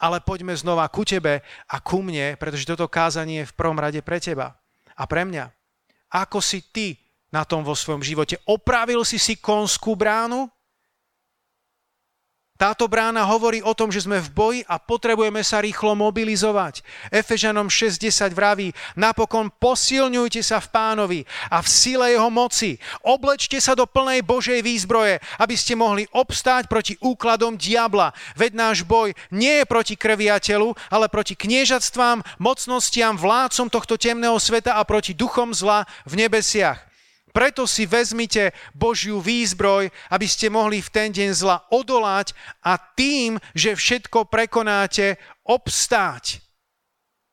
[0.00, 4.00] Ale poďme znova ku tebe a ku mne, pretože toto kázanie je v prvom rade
[4.00, 4.56] pre teba
[4.96, 5.52] a pre mňa.
[6.08, 8.40] Ako si ty na tom vo svojom živote.
[8.48, 10.48] Opravil si si konskú bránu?
[12.58, 16.82] Táto brána hovorí o tom, že sme v boji a potrebujeme sa rýchlo mobilizovať.
[17.14, 21.20] Efežanom 6.10 vraví, napokon posilňujte sa v pánovi
[21.54, 22.74] a v sile jeho moci.
[23.06, 28.10] Oblečte sa do plnej Božej výzbroje, aby ste mohli obstáť proti úkladom diabla.
[28.34, 34.74] Veď náš boj nie je proti krviateľu, ale proti kniežatstvám, mocnostiam, vládcom tohto temného sveta
[34.74, 36.87] a proti duchom zla v nebesiach.
[37.32, 42.32] Preto si vezmite Božiu výzbroj, aby ste mohli v ten deň zla odolať
[42.64, 46.48] a tým, že všetko prekonáte, obstáť.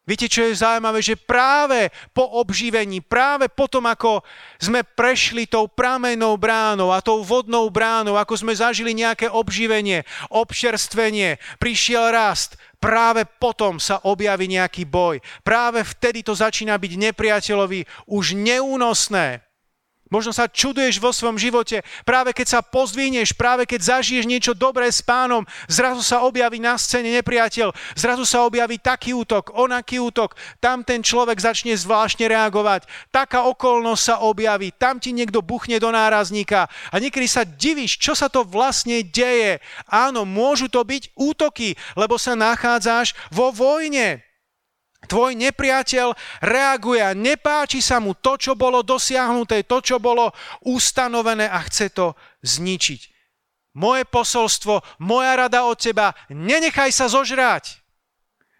[0.05, 1.01] Viete, čo je zaujímavé?
[1.01, 4.21] Že práve po obživení, práve potom, ako
[4.61, 11.41] sme prešli tou pramenou bránou a tou vodnou bránou, ako sme zažili nejaké obživenie, občerstvenie,
[11.57, 15.17] prišiel rast, práve potom sa objaví nejaký boj.
[15.41, 19.41] Práve vtedy to začína byť nepriateľovi už neúnosné.
[20.13, 24.85] Možno sa čuduješ vo svojom živote, práve keď sa pozdvihneš, práve keď zažiješ niečo dobré
[24.85, 30.37] s pánom, zrazu sa objaví na scéne nepriateľ, zrazu sa objaví taký útok, onaký útok,
[30.61, 35.89] tam ten človek začne zvláštne reagovať, taká okolnosť sa objaví, tam ti niekto buchne do
[35.89, 36.69] nárazníka.
[36.93, 39.57] A niekedy sa divíš, čo sa to vlastne deje.
[39.89, 44.24] Áno, môžu to byť útoky, lebo sa nachádzaš vo vojne.
[45.05, 50.33] Tvoj nepriateľ reaguje a nepáči sa mu to, čo bolo dosiahnuté, to, čo bolo
[50.65, 53.01] ustanovené a chce to zničiť.
[53.75, 57.83] Moje posolstvo, moja rada od teba, nenechaj sa zožrať.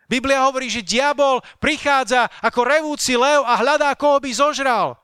[0.06, 5.00] Biblia hovorí, že diabol prichádza ako revúci lev a hľadá, koho by zožral.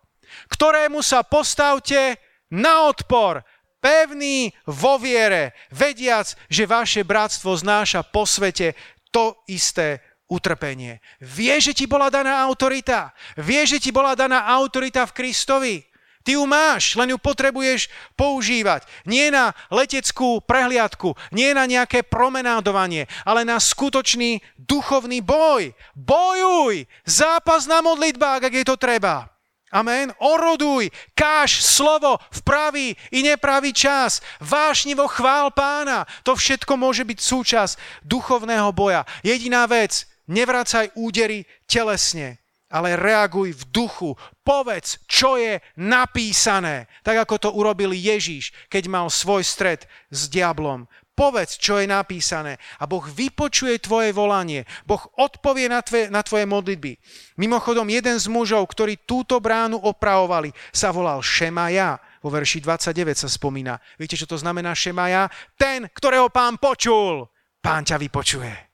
[0.52, 2.22] Ktorému sa postavte
[2.54, 3.42] na odpor,
[3.82, 8.78] pevný vo viere, vediac, že vaše bratstvo znáša po svete
[9.10, 10.00] to isté
[10.32, 11.04] utrpenie.
[11.20, 13.12] Vie, že ti bola daná autorita.
[13.36, 15.76] Vie, že ti bola daná autorita v Kristovi.
[16.22, 18.86] Ty ju máš, len ju potrebuješ používať.
[19.10, 25.74] Nie na leteckú prehliadku, nie na nejaké promenádovanie, ale na skutočný duchovný boj.
[25.98, 26.86] Bojuj!
[27.10, 29.34] Zápas na modlitbách, ak je to treba.
[29.72, 30.12] Amen.
[30.20, 34.20] Oroduj, káž slovo v pravý i nepravý čas.
[34.44, 36.04] Vášnivo chvál pána.
[36.28, 37.74] To všetko môže byť súčasť
[38.04, 39.08] duchovného boja.
[39.24, 42.40] Jediná vec, Nevracaj údery telesne,
[42.72, 44.16] ale reaguj v duchu.
[44.48, 46.88] Povedz, čo je napísané.
[47.04, 50.88] Tak ako to urobil Ježíš, keď mal svoj stred s diablom.
[51.12, 52.56] Povedz, čo je napísané.
[52.80, 54.64] A Boh vypočuje tvoje volanie.
[54.88, 56.96] Boh odpovie na tvoje, na tvoje modlitby.
[57.36, 62.00] Mimochodom, jeden z mužov, ktorí túto bránu opravovali, sa volal Šemaja.
[62.24, 63.76] Vo verši 29 sa spomína.
[64.00, 65.28] Viete, čo to znamená Šemaja?
[65.60, 67.28] Ten, ktorého pán počul.
[67.60, 68.71] Pán ťa vypočuje.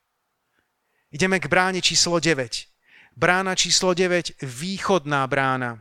[1.08, 3.16] Ideme k bráne číslo 9.
[3.16, 5.80] Brána číslo 9, východná brána.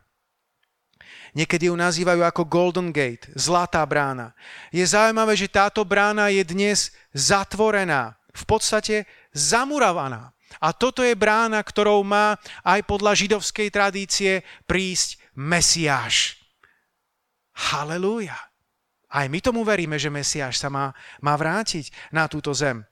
[1.36, 4.32] Niekedy ju nazývajú ako Golden Gate, zlatá brána.
[4.72, 9.04] Je zaujímavé, že táto brána je dnes zatvorená, v podstate
[9.36, 10.32] zamurovaná.
[10.64, 16.40] A toto je brána, ktorou má aj podľa židovskej tradície prísť Mesiáš.
[17.52, 18.40] Halelúja.
[19.12, 22.88] Aj my tomu veríme, že Mesiáš sa má, má vrátiť na túto zem.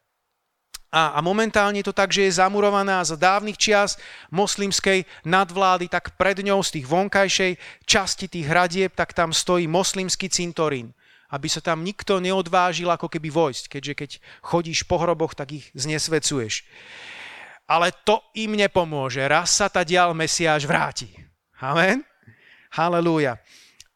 [0.96, 4.00] A, a momentálne je to tak, že je zamurovaná za dávnych čias
[4.32, 7.52] moslimskej nadvlády, tak pred ňou z tých vonkajšej
[7.84, 13.28] časti tých hradieb, tak tam stojí moslimský cintorín aby sa tam nikto neodvážil ako keby
[13.28, 14.10] vojsť, keďže keď
[14.46, 16.64] chodíš po hroboch, tak ich znesvecuješ.
[17.66, 19.26] Ale to im nepomôže.
[19.26, 21.10] Raz sa tá dial Mesiáš vráti.
[21.58, 22.06] Amen?
[22.72, 23.42] Halelúja.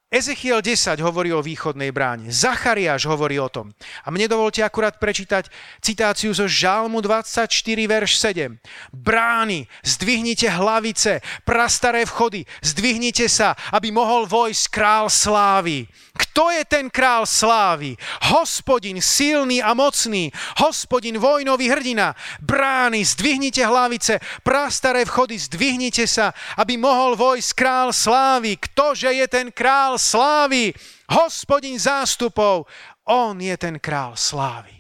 [0.10, 2.34] Ezechiel 10 hovorí o východnej bráne.
[2.34, 3.70] Zachariáš hovorí o tom.
[4.02, 5.46] A mne dovolte akurát prečítať
[5.86, 7.46] citáciu zo Žalmu 24,
[7.86, 8.58] verš 7.
[8.90, 15.86] Brány, zdvihnite hlavice, prastaré vchody, zdvihnite sa, aby mohol vojsť král slávy.
[16.18, 17.94] Kto je ten král slávy?
[18.34, 22.18] Hospodin silný a mocný, hospodin vojnový hrdina.
[22.42, 28.58] Brány, zdvihnite hlavice, prastaré vchody, zdvihnite sa, aby mohol vojsť král slávy.
[28.58, 30.72] Ktože je ten král slávy?
[31.12, 32.66] Hospodin zástupov,
[33.04, 34.80] on je ten král slávy.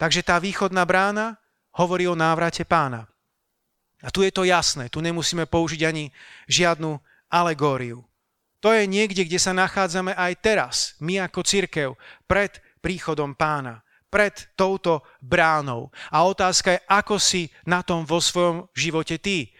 [0.00, 1.38] Takže tá východná brána
[1.76, 3.06] hovorí o návrate pána.
[4.02, 6.10] A tu je to jasné, tu nemusíme použiť ani
[6.50, 6.98] žiadnu
[7.30, 8.02] alegóriu.
[8.62, 11.88] To je niekde, kde sa nachádzame aj teraz, my ako církev,
[12.26, 15.90] pred príchodom pána, pred touto bránou.
[16.10, 19.50] A otázka je, ako si na tom vo svojom živote ty.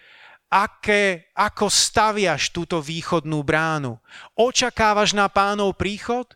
[0.53, 3.97] Aké, ako staviaš túto východnú bránu?
[4.37, 6.29] Očakávaš na pánov príchod?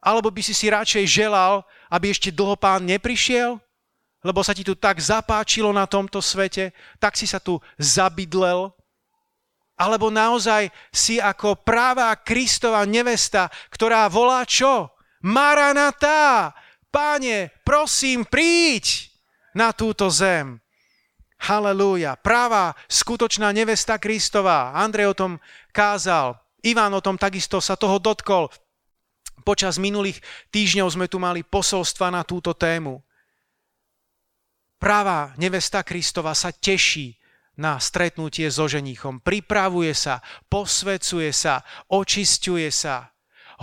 [0.00, 1.60] Alebo by si si radšej želal,
[1.92, 3.60] aby ešte dlho pán neprišiel?
[4.24, 8.72] Lebo sa ti tu tak zapáčilo na tomto svete, tak si sa tu zabydlel,
[9.76, 14.88] alebo naozaj si ako práva Kristova nevesta, ktorá volá čo?
[15.20, 16.56] Maranatá!
[16.88, 19.12] Páne, prosím, príď
[19.52, 20.56] na túto zem.
[21.36, 22.16] Halelúja.
[22.16, 24.72] Pravá, skutočná nevesta Kristová.
[24.72, 25.32] Andrej o tom
[25.70, 26.40] kázal.
[26.64, 28.50] Ivan o tom takisto sa toho dotkol.
[29.46, 30.18] Počas minulých
[30.50, 32.98] týždňov sme tu mali posolstva na túto tému.
[34.76, 37.16] Pravá nevesta Kristova sa teší
[37.56, 39.24] na stretnutie so ženíchom.
[39.24, 43.08] Pripravuje sa, posvecuje sa, očisťuje sa,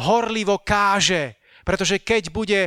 [0.02, 2.62] horlivo káže, pretože keď bude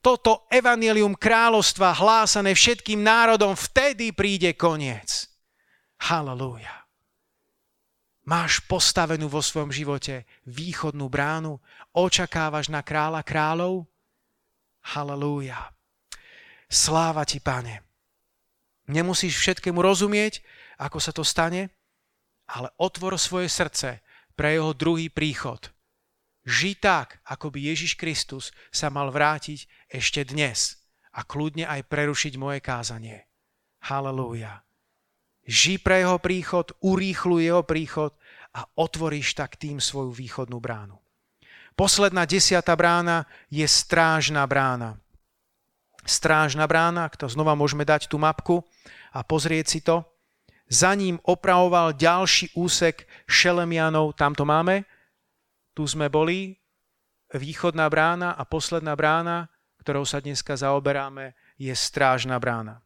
[0.00, 5.28] toto evanelium kráľovstva hlásané všetkým národom, vtedy príde koniec.
[6.00, 6.88] Halelúja.
[8.24, 11.60] Máš postavenú vo svojom živote východnú bránu?
[11.92, 13.84] Očakávaš na kráľa kráľov?
[14.96, 15.72] Halelúja.
[16.70, 17.84] Sláva ti, pane.
[18.88, 20.40] Nemusíš všetkému rozumieť,
[20.80, 21.68] ako sa to stane,
[22.48, 24.00] ale otvor svoje srdce
[24.32, 25.60] pre jeho druhý príchod–
[26.50, 30.82] Ži tak, ako by Ježiš Kristus sa mal vrátiť ešte dnes
[31.14, 33.30] a kľudne aj prerušiť moje kázanie.
[33.86, 34.66] Halelúja.
[35.46, 38.18] Ži pre jeho príchod, urýchlu jeho príchod
[38.50, 40.98] a otvoríš tak tým svoju východnú bránu.
[41.78, 44.98] Posledná desiatá brána je strážna brána.
[46.02, 48.66] Strážna brána, to znova môžeme dať tú mapku
[49.14, 50.02] a pozrieť si to.
[50.66, 54.82] Za ním opravoval ďalší úsek Šelemianov, tam to máme,
[55.74, 56.58] tu sme boli,
[57.34, 62.82] východná brána a posledná brána, ktorou sa dneska zaoberáme, je strážna brána.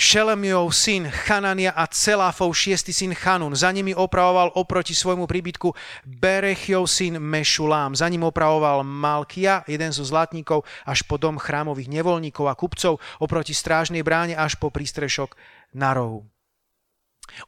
[0.00, 3.52] Šelemiov syn Chanania a Celáfov šiestý syn Chanun.
[3.52, 5.76] Za nimi opravoval oproti svojmu príbytku
[6.08, 7.92] Berechiov syn Mešulám.
[7.92, 13.52] Za ním opravoval Malkia, jeden zo zlatníkov, až po dom chrámových nevolníkov a kupcov, oproti
[13.52, 15.36] strážnej bráne až po prístrešok
[15.76, 16.24] na rohu.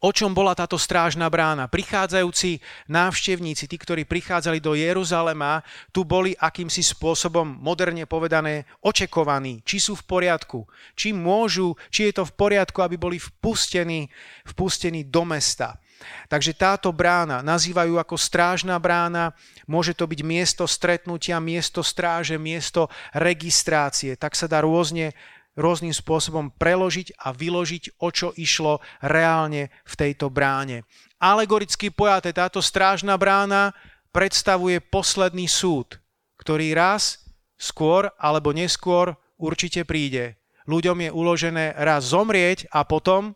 [0.01, 1.71] O čom bola táto strážna brána?
[1.71, 9.79] Prichádzajúci návštevníci, tí, ktorí prichádzali do Jeruzalema, tu boli akýmsi spôsobom, moderne povedané, očekovaní, či
[9.79, 14.11] sú v poriadku, či môžu, či je to v poriadku, aby boli vpustení,
[14.47, 15.79] vpustení do mesta.
[16.27, 19.35] Takže táto brána nazývajú ako strážna brána,
[19.71, 24.19] môže to byť miesto stretnutia, miesto stráže, miesto registrácie.
[24.19, 25.15] Tak sa dá rôzne
[25.57, 30.89] rôznym spôsobom preložiť a vyložiť, o čo išlo reálne v tejto bráne.
[31.21, 33.77] Alegoricky pojaté táto strážna brána
[34.11, 36.01] predstavuje posledný súd,
[36.41, 37.23] ktorý raz,
[37.61, 40.41] skôr alebo neskôr určite príde.
[40.67, 43.35] Ľuďom je uložené raz zomrieť a potom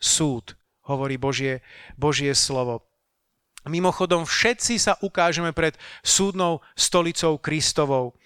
[0.00, 0.56] súd,
[0.88, 1.64] hovorí Božie,
[1.96, 2.88] Božie slovo.
[3.68, 8.16] Mimochodom, všetci sa ukážeme pred súdnou stolicou Kristovou.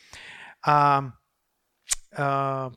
[0.63, 1.03] A,
[2.15, 2.71] a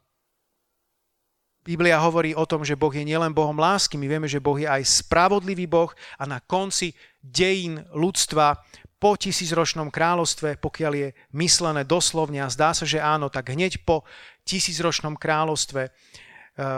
[1.67, 4.71] Biblia hovorí o tom, že Boh je nielen Bohom lásky, my vieme, že Boh je
[4.71, 8.55] aj spravodlivý Boh a na konci dejín ľudstva
[8.95, 14.07] po tisícročnom kráľovstve, pokiaľ je myslené doslovne a zdá sa, že áno, tak hneď po
[14.47, 15.91] tisícročnom kráľovstve eh,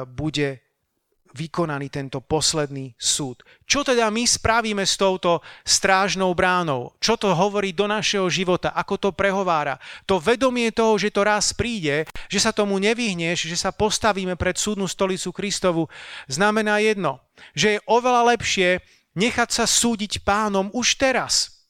[0.09, 0.68] bude
[1.33, 3.45] vykonaný tento posledný súd.
[3.69, 6.93] Čo teda my spravíme s touto strážnou bránou?
[6.97, 8.73] Čo to hovorí do našeho života?
[8.73, 9.77] Ako to prehovára?
[10.09, 14.57] To vedomie toho, že to raz príde, že sa tomu nevyhneš, že sa postavíme pred
[14.57, 15.85] súdnu stolicu Kristovu,
[16.25, 17.21] znamená jedno,
[17.53, 18.81] že je oveľa lepšie
[19.13, 21.65] nechať sa súdiť pánom už teraz,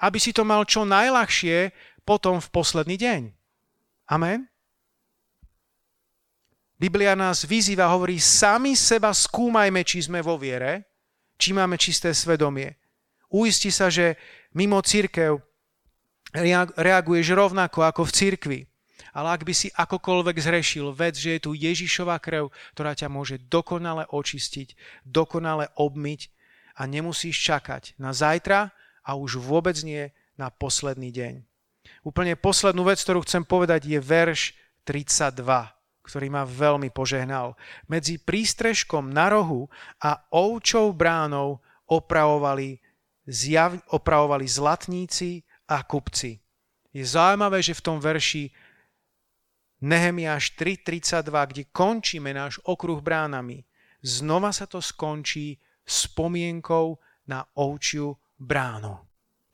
[0.00, 1.72] aby si to mal čo najľahšie
[2.04, 3.20] potom v posledný deň.
[4.08, 4.48] Amen?
[6.78, 10.86] Biblia nás vyzýva, hovorí, sami seba skúmajme, či sme vo viere,
[11.34, 12.78] či máme čisté svedomie.
[13.34, 14.14] Uisti sa, že
[14.54, 15.42] mimo církev
[16.78, 18.60] reaguješ rovnako ako v cirkvi.
[19.10, 23.42] Ale ak by si akokoľvek zrešil, vec, že je tu Ježišova krv, ktorá ťa môže
[23.50, 26.30] dokonale očistiť, dokonale obmyť
[26.78, 28.70] a nemusíš čakať na zajtra
[29.02, 31.42] a už vôbec nie na posledný deň.
[32.06, 34.54] Úplne poslednú vec, ktorú chcem povedať, je verš
[34.86, 35.42] 32
[36.08, 37.52] ktorý ma veľmi požehnal.
[37.84, 39.68] Medzi prístrežkom na rohu
[40.00, 42.80] a ovčou bránou opravovali,
[43.28, 46.40] zjav, opravovali zlatníci a kupci.
[46.96, 48.48] Je zaujímavé, že v tom verši
[49.84, 53.62] Nehemiáš 3.32, kde končíme náš okruh bránami,
[54.02, 56.98] znova sa to skončí spomienkou
[57.30, 58.98] na ovčiu bránu.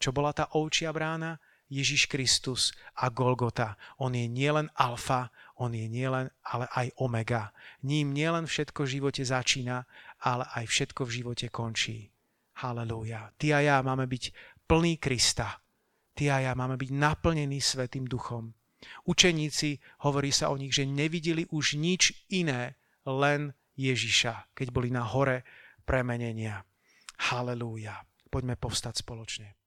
[0.00, 1.36] Čo bola tá ovčia brána?
[1.68, 3.74] Ježiš Kristus a Golgota.
[3.98, 5.32] On je nielen alfa,
[5.62, 7.54] on je nielen, ale aj omega.
[7.86, 9.86] Ním nielen všetko v živote začína,
[10.22, 12.10] ale aj všetko v živote končí.
[12.58, 13.30] Halelúja.
[13.38, 14.24] Ty a ja máme byť
[14.66, 15.62] plný Krista.
[16.14, 18.54] Ty a ja máme byť naplnení Svetým duchom.
[19.08, 22.76] Učeníci, hovorí sa o nich, že nevideli už nič iné,
[23.06, 25.42] len Ježiša, keď boli na hore
[25.82, 26.62] premenenia.
[27.30, 28.06] Halelúja.
[28.30, 29.63] Poďme povstať spoločne.